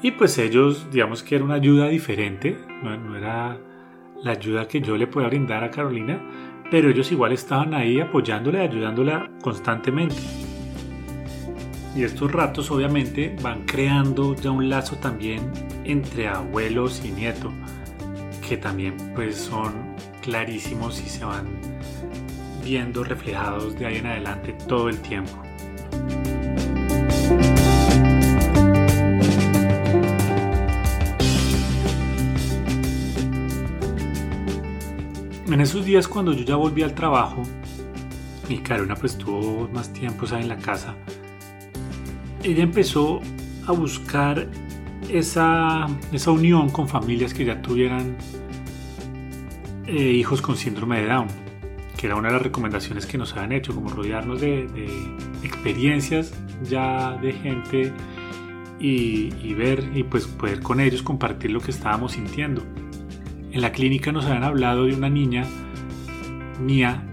Y 0.01 0.11
pues 0.11 0.37
ellos, 0.37 0.87
digamos 0.91 1.23
que 1.23 1.35
era 1.35 1.45
una 1.45 1.55
ayuda 1.55 1.87
diferente, 1.87 2.57
no, 2.83 3.15
era 3.15 3.57
la 4.21 4.31
ayuda 4.31 4.67
que 4.67 4.81
yo 4.81 4.97
le 4.97 5.07
podía 5.07 5.29
brindar 5.29 5.63
a 5.63 5.71
Carolina, 5.71 6.21
pero 6.69 6.89
ellos 6.89 7.11
igual 7.13 7.31
estaban 7.31 7.73
ahí 7.73 8.01
apoyándola 8.01 8.65
y 8.65 8.67
ayudándola 8.67 9.31
constantemente. 9.41 10.42
Y 11.95 12.03
estos 12.03 12.31
ratos 12.31 12.71
obviamente 12.71 13.35
van 13.41 13.65
creando 13.65 14.35
ya 14.35 14.49
un 14.49 14.67
lazo 14.67 14.95
también 14.97 15.51
entre 15.83 16.27
abuelos 16.27 17.03
y 17.05 17.11
nieto, 17.11 17.51
que 18.47 18.57
también 18.57 18.95
pues 19.13 19.37
son 19.37 19.73
clarísimos 20.21 20.99
y 21.01 21.07
se 21.07 21.23
van 21.23 21.45
viendo 22.63 23.03
reflejados 23.03 23.77
de 23.77 23.85
ahí 23.85 23.97
en 23.97 24.07
adelante 24.07 24.55
todo 24.67 24.89
el 24.89 24.99
tiempo. 25.01 25.39
En 35.45 35.61
esos 35.61 35.85
días 35.85 36.07
cuando 36.07 36.33
yo 36.33 36.43
ya 36.43 36.55
volví 36.55 36.81
al 36.81 36.95
trabajo 36.95 37.43
y 38.49 38.57
Carolina 38.57 38.95
pues 38.95 39.15
tuvo 39.15 39.67
más 39.67 39.93
tiempo 39.93 40.25
en 40.31 40.47
la 40.47 40.57
casa, 40.57 40.95
ella 42.43 42.63
empezó 42.63 43.21
a 43.65 43.71
buscar 43.71 44.47
esa, 45.09 45.87
esa 46.11 46.31
unión 46.31 46.69
con 46.69 46.87
familias 46.87 47.33
que 47.33 47.45
ya 47.45 47.61
tuvieran 47.61 48.17
eh, 49.87 50.11
hijos 50.13 50.41
con 50.41 50.55
síndrome 50.57 51.01
de 51.01 51.07
Down, 51.07 51.27
que 51.97 52.07
era 52.07 52.15
una 52.15 52.29
de 52.29 52.35
las 52.35 52.43
recomendaciones 52.43 53.05
que 53.05 53.17
nos 53.17 53.33
habían 53.33 53.51
hecho, 53.51 53.73
como 53.73 53.89
rodearnos 53.89 54.41
de, 54.41 54.67
experiencias 55.43 56.33
ya 56.69 57.17
de 57.21 57.33
gente 57.33 57.91
y, 58.79 59.53
ver 59.53 59.91
y 59.93 60.03
pues 60.03 60.25
poder 60.25 60.61
con 60.61 60.79
ellos 60.79 61.03
compartir 61.03 61.51
lo 61.51 61.59
que 61.59 61.71
estábamos 61.71 62.13
sintiendo. 62.13 62.63
En 63.51 63.61
la 63.61 63.71
clínica 63.71 64.11
nos 64.11 64.25
habían 64.25 64.43
hablado 64.43 64.85
de 64.85 64.95
una 64.95 65.09
niña 65.09 65.45
mía 66.59 67.03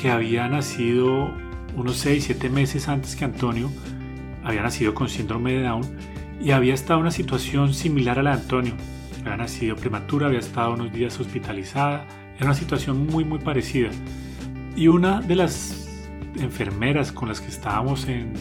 que 0.00 0.10
había 0.10 0.48
nacido 0.48 1.32
unos 1.76 1.96
6, 1.96 2.24
7 2.24 2.50
meses 2.50 2.88
antes 2.88 3.16
que 3.16 3.24
Antonio, 3.24 3.70
había 4.48 4.62
nacido 4.62 4.94
con 4.94 5.10
síndrome 5.10 5.52
de 5.52 5.62
Down 5.62 5.82
y 6.40 6.52
había 6.52 6.72
estado 6.72 6.94
en 6.94 7.02
una 7.02 7.10
situación 7.10 7.74
similar 7.74 8.18
a 8.18 8.22
la 8.22 8.30
de 8.34 8.42
Antonio. 8.42 8.74
Había 9.20 9.36
nacido 9.36 9.76
prematura, 9.76 10.26
había 10.26 10.38
estado 10.38 10.72
unos 10.72 10.90
días 10.90 11.20
hospitalizada, 11.20 12.06
era 12.36 12.46
una 12.46 12.54
situación 12.54 13.06
muy 13.06 13.24
muy 13.24 13.40
parecida. 13.40 13.90
Y 14.74 14.88
una 14.88 15.20
de 15.20 15.36
las 15.36 15.86
enfermeras 16.40 17.12
con 17.12 17.28
las 17.28 17.42
que 17.42 17.48
estábamos 17.48 18.08
en, 18.08 18.32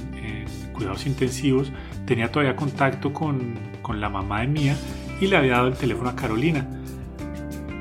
cuidados 0.74 1.08
intensivos 1.08 1.72
tenía 2.06 2.32
todavía 2.32 2.56
contacto 2.56 3.12
con, 3.12 3.56
con 3.82 4.00
la 4.00 4.10
mamá 4.10 4.41
de 4.41 4.48
Mía 4.48 4.78
y 5.20 5.28
le 5.28 5.36
había 5.36 5.54
dado 5.54 5.67
el 5.67 5.74
teléfono 5.74 6.10
a 6.10 6.15
Carolina. 6.15 6.65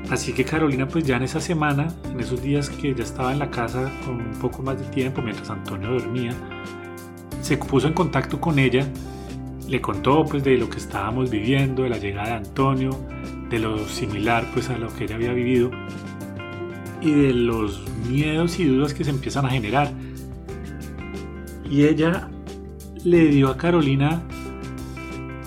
Así 0.09 0.33
que 0.33 0.43
Carolina 0.43 0.87
pues 0.87 1.05
ya 1.05 1.15
en 1.15 1.23
esa 1.23 1.39
semana, 1.39 1.87
en 2.11 2.19
esos 2.19 2.41
días 2.41 2.69
que 2.69 2.93
ya 2.93 3.03
estaba 3.03 3.31
en 3.31 3.39
la 3.39 3.51
casa 3.51 3.89
con 4.05 4.15
un 4.15 4.33
poco 4.41 4.63
más 4.63 4.79
de 4.79 4.85
tiempo 4.87 5.21
mientras 5.21 5.49
Antonio 5.49 5.91
dormía, 5.91 6.33
se 7.47 7.57
puso 7.57 7.87
en 7.87 7.93
contacto 7.93 8.41
con 8.41 8.59
ella, 8.59 8.85
le 9.69 9.79
contó 9.79 10.25
pues 10.25 10.43
de 10.43 10.57
lo 10.57 10.69
que 10.69 10.79
estábamos 10.79 11.29
viviendo, 11.29 11.83
de 11.83 11.89
la 11.89 11.97
llegada 11.97 12.27
de 12.27 12.35
Antonio, 12.35 12.99
de 13.49 13.59
lo 13.59 13.87
similar 13.87 14.45
pues 14.53 14.69
a 14.69 14.77
lo 14.77 14.93
que 14.93 15.05
ella 15.05 15.15
había 15.15 15.31
vivido 15.31 15.71
y 16.99 17.11
de 17.11 17.33
los 17.33 17.87
miedos 18.09 18.59
y 18.59 18.65
dudas 18.65 18.93
que 18.93 19.05
se 19.05 19.11
empiezan 19.11 19.45
a 19.45 19.49
generar. 19.49 19.93
Y 21.69 21.85
ella 21.85 22.29
le 23.05 23.27
dio 23.27 23.49
a 23.49 23.55
Carolina 23.55 24.21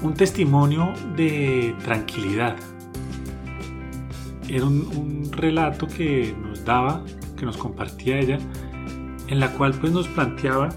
un 0.01 0.15
testimonio 0.15 0.95
de 1.17 1.75
tranquilidad, 1.85 2.57
era 4.49 4.65
un, 4.65 4.89
un, 4.97 5.33
relato 5.33 5.87
que 5.87 6.35
nos 6.41 6.65
daba, 6.65 7.05
que 7.37 7.45
nos 7.45 7.59
compartía 7.59 8.19
ella, 8.19 8.39
en 9.29 9.39
la 9.39 9.53
cual 9.53 9.75
pues 9.75 9.93
nos 9.93 10.09
planteaba 10.09 10.71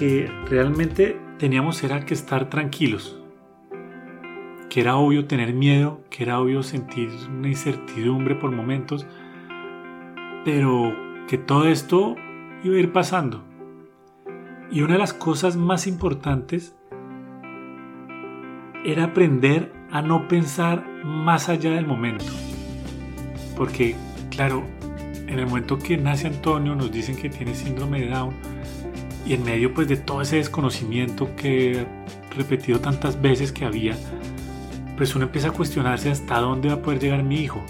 que 0.00 0.32
realmente 0.46 1.20
teníamos 1.36 1.84
era 1.84 2.06
que 2.06 2.14
estar 2.14 2.48
tranquilos, 2.48 3.20
que 4.70 4.80
era 4.80 4.96
obvio 4.96 5.26
tener 5.26 5.52
miedo, 5.52 6.00
que 6.08 6.22
era 6.22 6.40
obvio 6.40 6.62
sentir 6.62 7.10
una 7.28 7.48
incertidumbre 7.48 8.34
por 8.34 8.50
momentos, 8.50 9.06
pero 10.42 10.96
que 11.28 11.36
todo 11.36 11.66
esto 11.66 12.16
iba 12.64 12.76
a 12.76 12.78
ir 12.78 12.92
pasando. 12.92 13.44
Y 14.70 14.80
una 14.80 14.94
de 14.94 15.00
las 15.00 15.12
cosas 15.12 15.56
más 15.58 15.86
importantes 15.86 16.74
era 18.86 19.04
aprender 19.04 19.70
a 19.90 20.00
no 20.00 20.28
pensar 20.28 20.82
más 21.04 21.50
allá 21.50 21.72
del 21.72 21.86
momento. 21.86 22.24
Porque, 23.54 23.96
claro, 24.30 24.64
en 25.26 25.38
el 25.38 25.46
momento 25.46 25.78
que 25.78 25.98
nace 25.98 26.26
Antonio 26.26 26.74
nos 26.74 26.90
dicen 26.90 27.16
que 27.16 27.28
tiene 27.28 27.54
síndrome 27.54 28.00
de 28.00 28.08
Down 28.08 28.49
y 29.26 29.34
en 29.34 29.44
medio 29.44 29.74
pues 29.74 29.88
de 29.88 29.96
todo 29.96 30.22
ese 30.22 30.36
desconocimiento 30.36 31.34
que 31.36 31.82
he 31.82 31.86
repetido 32.36 32.80
tantas 32.80 33.20
veces 33.20 33.52
que 33.52 33.64
había, 33.64 33.96
pues 34.96 35.14
uno 35.14 35.26
empieza 35.26 35.48
a 35.48 35.52
cuestionarse 35.52 36.10
hasta 36.10 36.38
dónde 36.38 36.68
va 36.68 36.74
a 36.74 36.82
poder 36.82 37.00
llegar 37.00 37.22
mi 37.22 37.40
hijo. 37.40 37.62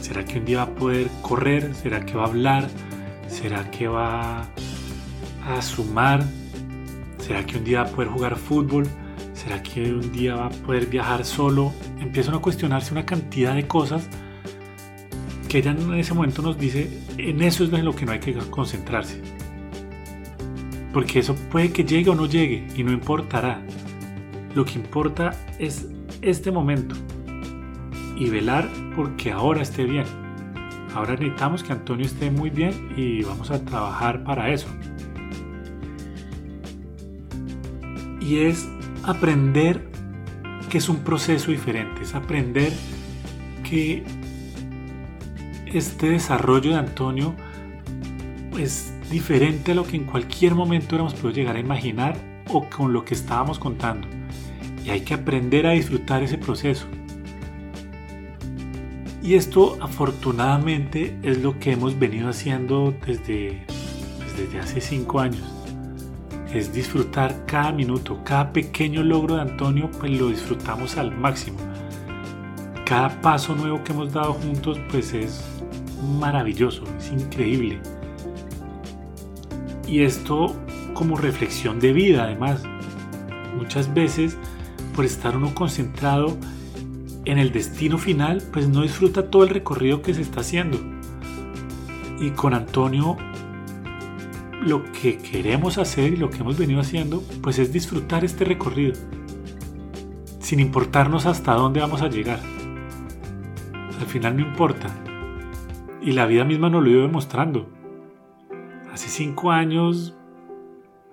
¿Será 0.00 0.24
que 0.24 0.38
un 0.38 0.44
día 0.44 0.58
va 0.58 0.64
a 0.64 0.74
poder 0.74 1.08
correr? 1.22 1.74
¿Será 1.74 2.04
que 2.04 2.14
va 2.14 2.24
a 2.24 2.26
hablar? 2.26 2.68
¿Será 3.28 3.70
que 3.70 3.88
va 3.88 4.48
a 5.46 5.62
sumar? 5.62 6.24
¿Será 7.18 7.44
que 7.44 7.58
un 7.58 7.64
día 7.64 7.82
va 7.82 7.90
a 7.90 7.92
poder 7.92 8.08
jugar 8.08 8.36
fútbol? 8.36 8.86
¿Será 9.34 9.62
que 9.62 9.92
un 9.92 10.12
día 10.12 10.34
va 10.34 10.46
a 10.46 10.50
poder 10.50 10.86
viajar 10.86 11.24
solo? 11.24 11.72
Empiezan 12.00 12.34
a 12.34 12.38
cuestionarse 12.38 12.92
una 12.92 13.04
cantidad 13.04 13.54
de 13.54 13.66
cosas 13.66 14.08
que 15.48 15.58
ella 15.58 15.70
en 15.70 15.94
ese 15.94 16.12
momento 16.14 16.42
nos 16.42 16.58
dice, 16.58 16.90
en 17.16 17.42
eso 17.42 17.64
es 17.64 17.72
en 17.72 17.84
lo 17.84 17.94
que 17.94 18.04
no 18.04 18.12
hay 18.12 18.20
que 18.20 18.34
concentrarse. 18.34 19.22
Porque 20.92 21.18
eso 21.18 21.34
puede 21.50 21.72
que 21.72 21.84
llegue 21.84 22.10
o 22.10 22.14
no 22.14 22.26
llegue 22.26 22.66
y 22.76 22.82
no 22.82 22.92
importará. 22.92 23.62
Lo 24.54 24.64
que 24.64 24.74
importa 24.74 25.32
es 25.58 25.88
este 26.22 26.50
momento 26.50 26.96
y 28.16 28.30
velar 28.30 28.68
porque 28.96 29.30
ahora 29.30 29.62
esté 29.62 29.84
bien. 29.84 30.06
Ahora 30.94 31.12
necesitamos 31.12 31.62
que 31.62 31.72
Antonio 31.72 32.06
esté 32.06 32.30
muy 32.30 32.50
bien 32.50 32.92
y 32.96 33.22
vamos 33.22 33.50
a 33.50 33.64
trabajar 33.64 34.24
para 34.24 34.50
eso. 34.50 34.68
Y 38.20 38.38
es 38.38 38.68
aprender 39.04 39.88
que 40.68 40.78
es 40.78 40.88
un 40.88 40.98
proceso 40.98 41.50
diferente, 41.50 42.02
es 42.02 42.14
aprender 42.14 42.72
que 43.62 44.04
este 45.66 46.10
desarrollo 46.10 46.70
de 46.70 46.76
Antonio 46.76 47.34
es 48.58 48.92
diferente 49.10 49.72
a 49.72 49.74
lo 49.74 49.84
que 49.84 49.96
en 49.96 50.04
cualquier 50.04 50.54
momento 50.54 50.88
hubiéramos 50.88 51.14
podido 51.14 51.30
llegar 51.30 51.56
a 51.56 51.60
imaginar 51.60 52.16
o 52.50 52.68
con 52.68 52.92
lo 52.92 53.04
que 53.04 53.14
estábamos 53.14 53.58
contando. 53.58 54.08
Y 54.84 54.90
hay 54.90 55.00
que 55.00 55.14
aprender 55.14 55.66
a 55.66 55.72
disfrutar 55.72 56.22
ese 56.22 56.38
proceso. 56.38 56.86
Y 59.22 59.34
esto 59.34 59.76
afortunadamente 59.80 61.18
es 61.22 61.42
lo 61.42 61.58
que 61.58 61.72
hemos 61.72 61.98
venido 61.98 62.28
haciendo 62.28 62.94
desde, 63.06 63.64
desde 64.36 64.58
hace 64.58 64.80
cinco 64.80 65.20
años. 65.20 65.44
Es 66.52 66.72
disfrutar 66.72 67.44
cada 67.46 67.72
minuto, 67.72 68.22
cada 68.24 68.52
pequeño 68.52 69.02
logro 69.02 69.34
de 69.36 69.42
Antonio, 69.42 69.90
pues 69.98 70.12
lo 70.12 70.28
disfrutamos 70.28 70.96
al 70.96 71.14
máximo. 71.14 71.58
Cada 72.86 73.20
paso 73.20 73.54
nuevo 73.54 73.84
que 73.84 73.92
hemos 73.92 74.14
dado 74.14 74.32
juntos, 74.32 74.80
pues 74.90 75.12
es 75.12 75.44
maravilloso, 76.18 76.84
es 76.98 77.12
increíble. 77.12 77.82
Y 79.88 80.02
esto 80.02 80.54
como 80.92 81.16
reflexión 81.16 81.80
de 81.80 81.92
vida, 81.92 82.24
además. 82.24 82.62
Muchas 83.56 83.92
veces, 83.94 84.36
por 84.94 85.04
estar 85.04 85.36
uno 85.36 85.54
concentrado 85.54 86.36
en 87.24 87.38
el 87.38 87.52
destino 87.52 87.98
final, 87.98 88.42
pues 88.52 88.68
no 88.68 88.82
disfruta 88.82 89.30
todo 89.30 89.44
el 89.44 89.50
recorrido 89.50 90.02
que 90.02 90.14
se 90.14 90.22
está 90.22 90.40
haciendo. 90.40 90.78
Y 92.20 92.30
con 92.30 92.52
Antonio 92.54 93.16
lo 94.60 94.84
que 94.92 95.18
queremos 95.18 95.78
hacer 95.78 96.12
y 96.12 96.16
lo 96.16 96.30
que 96.30 96.38
hemos 96.38 96.58
venido 96.58 96.80
haciendo, 96.80 97.22
pues 97.42 97.58
es 97.58 97.72
disfrutar 97.72 98.24
este 98.24 98.44
recorrido, 98.44 98.94
sin 100.40 100.60
importarnos 100.60 101.26
hasta 101.26 101.54
dónde 101.54 101.80
vamos 101.80 102.02
a 102.02 102.08
llegar. 102.08 102.40
Al 104.00 104.06
final 104.06 104.36
no 104.36 104.42
importa. 104.42 104.88
Y 106.02 106.12
la 106.12 106.26
vida 106.26 106.44
misma 106.44 106.70
nos 106.70 106.82
lo 106.82 106.90
iba 106.90 107.02
demostrando. 107.02 107.77
Hace 108.98 109.10
cinco 109.10 109.52
años 109.52 110.12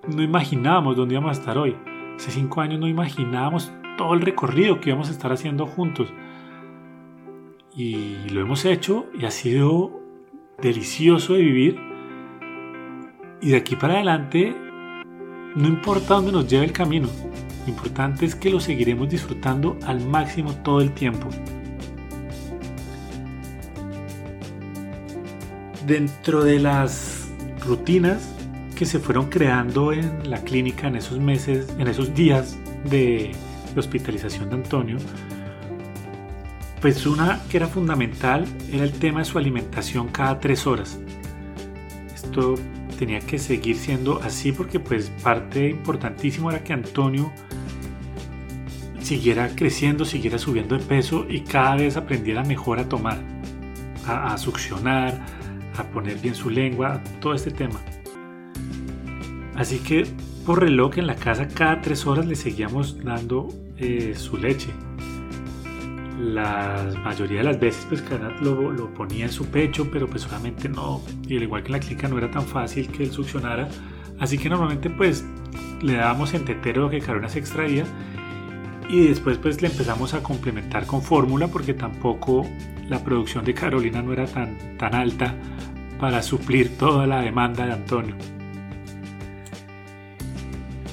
no 0.08 0.20
imaginábamos 0.20 0.96
dónde 0.96 1.14
íbamos 1.14 1.38
a 1.38 1.40
estar 1.40 1.56
hoy. 1.56 1.76
Hace 2.16 2.32
cinco 2.32 2.60
años 2.60 2.80
no 2.80 2.88
imaginábamos 2.88 3.72
todo 3.96 4.12
el 4.14 4.22
recorrido 4.22 4.80
que 4.80 4.90
íbamos 4.90 5.08
a 5.08 5.12
estar 5.12 5.30
haciendo 5.30 5.68
juntos. 5.68 6.12
Y 7.76 8.28
lo 8.30 8.40
hemos 8.40 8.64
hecho 8.64 9.06
y 9.16 9.24
ha 9.24 9.30
sido 9.30 10.02
delicioso 10.60 11.34
de 11.34 11.42
vivir. 11.42 11.80
Y 13.40 13.50
de 13.50 13.56
aquí 13.56 13.76
para 13.76 13.94
adelante, 13.94 14.52
no 15.54 15.68
importa 15.68 16.14
dónde 16.14 16.32
nos 16.32 16.48
lleve 16.48 16.64
el 16.64 16.72
camino, 16.72 17.06
lo 17.66 17.70
importante 17.70 18.26
es 18.26 18.34
que 18.34 18.50
lo 18.50 18.58
seguiremos 18.58 19.08
disfrutando 19.08 19.78
al 19.86 20.04
máximo 20.04 20.52
todo 20.64 20.80
el 20.80 20.90
tiempo. 20.90 21.28
Dentro 25.86 26.42
de 26.42 26.58
las 26.58 27.25
rutinas 27.66 28.32
que 28.76 28.86
se 28.86 28.98
fueron 28.98 29.28
creando 29.28 29.92
en 29.92 30.30
la 30.30 30.42
clínica 30.42 30.86
en 30.86 30.96
esos 30.96 31.18
meses, 31.18 31.66
en 31.78 31.88
esos 31.88 32.14
días 32.14 32.56
de 32.84 33.32
hospitalización 33.76 34.48
de 34.50 34.56
Antonio, 34.56 34.96
pues 36.80 37.06
una 37.06 37.40
que 37.50 37.56
era 37.56 37.66
fundamental 37.66 38.44
era 38.72 38.84
el 38.84 38.92
tema 38.92 39.20
de 39.20 39.24
su 39.24 39.38
alimentación 39.38 40.08
cada 40.08 40.38
tres 40.40 40.66
horas. 40.66 40.98
Esto 42.14 42.54
tenía 42.98 43.20
que 43.20 43.38
seguir 43.38 43.76
siendo 43.76 44.20
así 44.22 44.52
porque 44.52 44.78
pues 44.78 45.10
parte 45.22 45.68
importantísimo 45.70 46.50
era 46.50 46.62
que 46.62 46.72
Antonio 46.72 47.32
siguiera 49.00 49.48
creciendo, 49.54 50.04
siguiera 50.04 50.38
subiendo 50.38 50.76
de 50.76 50.84
peso 50.84 51.26
y 51.28 51.40
cada 51.40 51.76
vez 51.76 51.96
aprendiera 51.96 52.42
mejor 52.42 52.78
a 52.78 52.88
tomar, 52.88 53.18
a 54.06 54.36
succionar, 54.36 55.35
a 55.78 55.90
poner 55.90 56.18
bien 56.18 56.34
su 56.34 56.50
lengua, 56.50 57.02
todo 57.20 57.34
este 57.34 57.50
tema. 57.50 57.80
Así 59.54 59.78
que 59.78 60.06
por 60.44 60.60
reloj 60.60 60.98
en 60.98 61.06
la 61.06 61.16
casa 61.16 61.48
cada 61.48 61.80
tres 61.80 62.06
horas 62.06 62.26
le 62.26 62.36
seguíamos 62.36 63.02
dando 63.02 63.48
eh, 63.78 64.14
su 64.16 64.36
leche. 64.36 64.68
La 66.18 66.92
mayoría 67.04 67.38
de 67.38 67.44
las 67.44 67.60
veces 67.60 67.84
pues 67.88 68.00
Canat 68.02 68.40
lo, 68.40 68.70
lo, 68.70 68.92
ponía 68.94 69.24
en 69.26 69.32
su 69.32 69.46
pecho, 69.46 69.90
pero 69.90 70.06
pues 70.06 70.22
solamente 70.22 70.68
no, 70.68 71.02
y 71.26 71.36
al 71.36 71.42
igual 71.42 71.62
que 71.62 71.68
en 71.68 71.72
la 71.72 71.80
clínica 71.80 72.08
no 72.08 72.16
era 72.16 72.30
tan 72.30 72.42
fácil 72.42 72.88
que 72.88 73.04
él 73.04 73.10
succionara, 73.10 73.68
así 74.18 74.38
que 74.38 74.48
normalmente 74.48 74.88
pues 74.88 75.24
le 75.82 75.94
dábamos 75.94 76.32
en 76.34 76.44
tetero 76.44 76.88
que 76.88 77.00
Carolina 77.00 77.28
se 77.28 77.38
extraía 77.38 77.84
y 78.88 79.08
después 79.08 79.38
pues 79.38 79.60
le 79.62 79.68
empezamos 79.68 80.14
a 80.14 80.22
complementar 80.22 80.86
con 80.86 81.02
fórmula 81.02 81.48
porque 81.48 81.74
tampoco 81.74 82.46
la 82.88 83.02
producción 83.02 83.44
de 83.44 83.52
Carolina 83.52 84.00
no 84.00 84.12
era 84.12 84.26
tan, 84.26 84.78
tan 84.78 84.94
alta 84.94 85.34
para 85.98 86.22
suplir 86.22 86.76
toda 86.76 87.06
la 87.06 87.20
demanda 87.20 87.66
de 87.66 87.72
Antonio. 87.72 88.14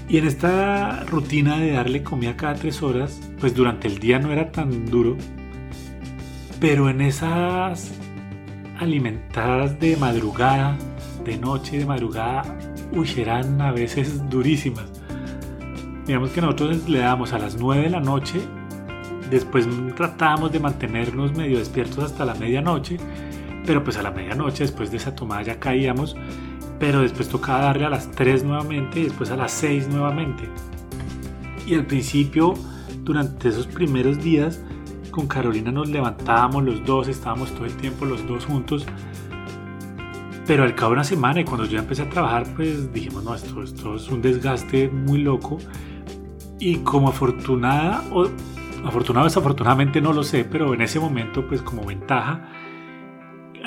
Y 0.10 0.18
en 0.18 0.28
esta 0.28 1.04
rutina 1.06 1.58
de 1.58 1.72
darle 1.72 2.04
comida 2.04 2.36
cada 2.38 2.54
tres 2.56 2.84
horas, 2.84 3.20
pues 3.40 3.56
durante 3.56 3.88
el 3.88 4.00
día 4.00 4.20
no 4.20 4.32
era 4.32 4.52
tan 4.52 4.86
duro, 4.86 5.18
pero 6.60 6.90
en 6.90 7.02
esas 7.02 7.94
alimentadas 8.80 9.80
de 9.80 9.98
madrugada, 9.98 10.78
de 11.26 11.38
noche, 11.38 11.80
de 11.80 11.86
madrugada, 11.86 12.44
uy, 12.92 13.10
eran 13.18 13.60
a 13.62 13.72
veces 13.72 14.30
durísimas. 14.30 14.86
Digamos 16.06 16.32
que 16.32 16.42
nosotros 16.42 16.88
le 16.88 17.00
damos 17.00 17.34
a 17.34 17.40
las 17.40 17.58
9 17.58 17.84
de 17.84 17.90
la 17.90 18.00
noche, 18.00 18.40
después 19.30 19.68
tratábamos 19.96 20.52
de 20.52 20.60
mantenernos 20.60 21.36
medio 21.36 21.58
despiertos 21.58 22.04
hasta 22.04 22.24
la 22.24 22.36
medianoche, 22.36 22.98
pero 23.66 23.84
pues 23.84 23.98
a 23.98 24.04
la 24.04 24.12
medianoche 24.12 24.64
después 24.64 24.92
de 24.92 24.98
esa 24.98 25.16
tomada 25.16 25.42
ya 25.42 25.60
caíamos 25.60 26.16
pero 26.84 27.02
después 27.02 27.30
tocaba 27.30 27.62
darle 27.62 27.86
a 27.86 27.90
las 27.90 28.12
3 28.12 28.44
nuevamente 28.44 29.00
y 29.00 29.04
después 29.04 29.32
a 29.32 29.38
las 29.38 29.54
6 29.54 29.88
nuevamente. 29.88 30.50
Y 31.66 31.76
al 31.76 31.86
principio, 31.86 32.56
durante 33.04 33.48
esos 33.48 33.68
primeros 33.68 34.22
días, 34.22 34.62
con 35.10 35.28
Carolina 35.28 35.72
nos 35.72 35.88
levantábamos 35.88 36.62
los 36.62 36.84
dos, 36.84 37.08
estábamos 37.08 37.52
todo 37.52 37.66
el 37.66 37.74
tiempo 37.78 38.04
los 38.04 38.28
dos 38.28 38.46
juntos. 38.46 38.86
Pero 40.46 40.64
al 40.64 40.76
cabo 40.76 40.90
de 40.90 40.96
una 40.96 41.04
semana 41.06 41.40
y 41.40 41.46
cuando 41.46 41.66
yo 41.66 41.80
empecé 41.80 42.02
a 42.02 42.10
trabajar, 42.10 42.54
pues 42.54 42.92
dijimos, 42.92 43.24
no, 43.24 43.34
esto, 43.34 43.64
esto 43.64 43.96
es 43.96 44.10
un 44.10 44.22
desgaste 44.22 44.90
muy 44.90 45.20
loco. 45.20 45.60
Y 46.60 46.80
como 46.80 47.08
afortunada, 47.08 48.04
o 48.12 48.28
Afortunado 48.86 49.26
desafortunadamente 49.26 50.02
no 50.02 50.12
lo 50.12 50.24
sé, 50.24 50.44
pero 50.44 50.74
en 50.74 50.82
ese 50.82 51.00
momento 51.00 51.48
pues 51.48 51.62
como 51.62 51.86
ventaja, 51.86 52.50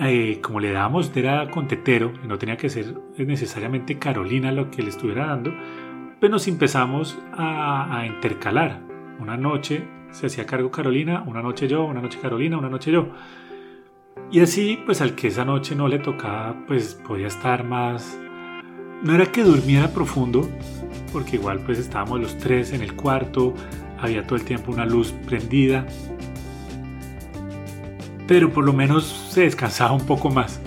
eh, 0.01 0.41
como 0.43 0.61
le 0.61 0.73
dábamos 0.73 1.11
era 1.17 1.51
con 1.51 1.69
tetero 1.69 2.13
no 2.27 2.39
tenía 2.39 2.57
que 2.57 2.69
ser 2.69 2.95
necesariamente 3.19 3.99
Carolina 3.99 4.53
lo 4.53 4.71
que 4.71 4.83
le 4.83 4.91
estuviera 4.91 5.27
dando, 5.27 5.55
pues 6.21 6.31
nos 6.31 6.47
empezamos 6.49 7.19
a, 7.33 7.99
a 7.99 8.07
intercalar. 8.07 8.81
Una 9.19 9.37
noche 9.37 9.87
se 10.11 10.27
hacía 10.27 10.47
cargo 10.47 10.71
Carolina, 10.71 11.25
una 11.27 11.43
noche 11.43 11.69
yo, 11.69 11.85
una 11.85 12.01
noche 12.01 12.19
Carolina, 12.21 12.59
una 12.59 12.69
noche 12.69 12.91
yo. 12.91 13.09
Y 14.31 14.41
así, 14.41 14.79
pues 14.85 15.01
al 15.01 15.15
que 15.15 15.29
esa 15.29 15.45
noche 15.45 15.75
no 15.77 15.89
le 15.89 15.99
tocaba, 15.99 16.57
pues 16.67 16.95
podía 16.95 17.29
estar 17.29 17.65
más... 17.65 18.19
No 19.03 19.15
era 19.15 19.27
que 19.27 19.45
durmiera 19.45 19.89
profundo, 19.93 20.49
porque 21.13 21.37
igual 21.37 21.61
pues 21.61 21.79
estábamos 21.79 22.21
los 22.21 22.37
tres 22.39 22.73
en 22.73 22.83
el 22.83 22.95
cuarto, 22.95 23.55
había 24.01 24.27
todo 24.27 24.37
el 24.37 24.45
tiempo 24.45 24.73
una 24.73 24.87
luz 24.87 25.13
prendida, 25.27 25.87
pero 28.27 28.53
por 28.53 28.65
lo 28.65 28.73
menos 28.73 29.05
se 29.31 29.43
descansaba 29.43 29.93
un 29.93 30.05
poco 30.07 30.31
más. 30.31 30.61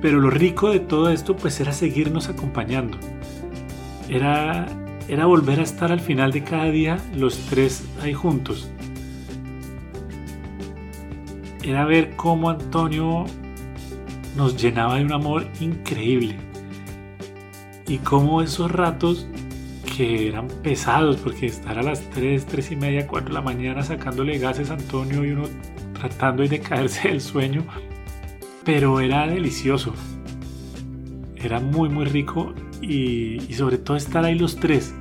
Pero 0.00 0.20
lo 0.20 0.30
rico 0.30 0.70
de 0.70 0.80
todo 0.80 1.10
esto 1.10 1.36
pues 1.36 1.60
era 1.60 1.72
seguirnos 1.72 2.28
acompañando. 2.28 2.98
Era, 4.08 4.66
era 5.08 5.26
volver 5.26 5.60
a 5.60 5.62
estar 5.62 5.90
al 5.92 6.00
final 6.00 6.32
de 6.32 6.44
cada 6.44 6.66
día 6.66 6.98
los 7.14 7.38
tres 7.46 7.84
ahí 8.02 8.12
juntos. 8.12 8.70
Era 11.62 11.86
ver 11.86 12.16
cómo 12.16 12.50
Antonio 12.50 13.24
nos 14.36 14.60
llenaba 14.60 14.96
de 14.96 15.04
un 15.04 15.12
amor 15.12 15.46
increíble. 15.60 16.36
Y 17.86 17.98
cómo 17.98 18.42
esos 18.42 18.70
ratos 18.70 19.26
que 19.96 20.28
eran 20.28 20.48
pesados, 20.48 21.16
porque 21.16 21.46
estar 21.46 21.78
a 21.78 21.82
las 21.82 22.08
3, 22.10 22.46
3 22.46 22.72
y 22.72 22.76
media, 22.76 23.06
4 23.06 23.28
de 23.28 23.34
la 23.34 23.42
mañana 23.42 23.82
sacándole 23.82 24.38
gases 24.38 24.70
a 24.70 24.74
Antonio 24.74 25.24
y 25.24 25.30
uno 25.30 25.44
tratando 25.92 26.42
de 26.42 26.60
caerse 26.60 27.08
del 27.08 27.20
sueño, 27.20 27.64
pero 28.64 29.00
era 29.00 29.26
delicioso. 29.26 29.94
Era 31.36 31.60
muy, 31.60 31.88
muy 31.88 32.06
rico 32.06 32.54
y, 32.80 33.38
sobre 33.54 33.78
todo 33.78 33.96
estar 33.96 34.24
ahí 34.24 34.36
los 34.36 34.56
tres. 34.56 34.94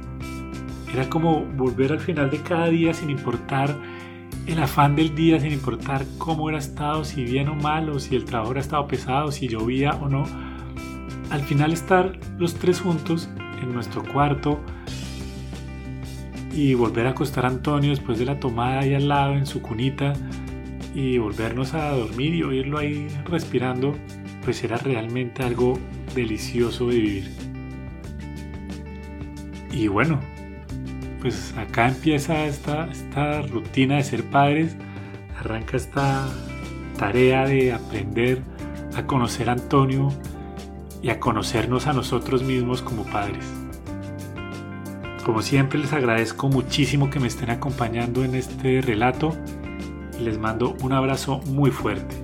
Era 0.93 1.09
como 1.09 1.43
volver 1.43 1.91
al 1.91 1.99
final 1.99 2.29
de 2.29 2.41
cada 2.41 2.67
día 2.67 2.93
sin 2.93 3.09
importar 3.09 3.75
el 4.45 4.61
afán 4.61 4.95
del 4.95 5.15
día, 5.15 5.39
sin 5.39 5.53
importar 5.53 6.05
cómo 6.19 6.49
era 6.49 6.59
estado, 6.59 7.03
si 7.03 7.23
bien 7.23 7.47
o 7.47 7.55
mal, 7.55 7.89
o 7.89 7.99
si 7.99 8.15
el 8.15 8.25
trabajo 8.25 8.51
era 8.51 8.61
estado 8.61 8.87
pesado, 8.87 9.31
si 9.31 9.47
llovía 9.47 9.91
o 9.95 10.07
no. 10.07 10.25
Al 11.31 11.41
final 11.41 11.73
estar 11.73 12.19
los 12.37 12.53
tres 12.53 12.79
juntos 12.79 13.27
en 13.63 13.73
nuestro 13.73 14.03
cuarto 14.03 14.59
y 16.53 16.73
volver 16.75 17.07
a 17.07 17.11
acostar 17.11 17.45
a 17.45 17.49
Antonio 17.49 17.89
después 17.89 18.19
de 18.19 18.25
la 18.25 18.39
tomada 18.39 18.81
ahí 18.81 18.93
al 18.93 19.07
lado 19.07 19.33
en 19.33 19.45
su 19.45 19.61
cunita 19.61 20.13
y 20.93 21.17
volvernos 21.17 21.73
a 21.73 21.89
dormir 21.91 22.35
y 22.35 22.43
oírlo 22.43 22.77
ahí 22.77 23.07
respirando, 23.25 23.95
pues 24.43 24.63
era 24.63 24.77
realmente 24.77 25.43
algo 25.43 25.79
delicioso 26.13 26.87
de 26.87 26.95
vivir. 26.95 27.31
Y 29.71 29.87
bueno, 29.87 30.19
pues 31.19 31.55
acá 31.57 31.87
empieza 31.87 32.45
esta, 32.45 32.85
esta 32.91 33.41
rutina 33.41 33.95
de 33.95 34.03
ser 34.03 34.23
padres, 34.23 34.75
arranca 35.39 35.77
esta 35.77 36.29
tarea 36.97 37.45
de 37.45 37.73
aprender 37.73 38.43
a 38.95 39.07
conocer 39.07 39.49
a 39.49 39.53
Antonio 39.53 40.09
y 41.03 41.09
a 41.09 41.19
conocernos 41.19 41.85
a 41.85 41.93
nosotros 41.93 42.41
mismos 42.41 42.81
como 42.81 43.03
padres. 43.03 43.45
Como 45.25 45.41
siempre 45.41 45.77
les 45.79 45.93
agradezco 45.93 46.47
muchísimo 46.47 47.09
que 47.09 47.19
me 47.19 47.27
estén 47.27 47.49
acompañando 47.49 48.23
en 48.23 48.35
este 48.35 48.81
relato 48.81 49.35
y 50.19 50.23
les 50.23 50.39
mando 50.39 50.75
un 50.81 50.93
abrazo 50.93 51.39
muy 51.45 51.71
fuerte. 51.71 52.22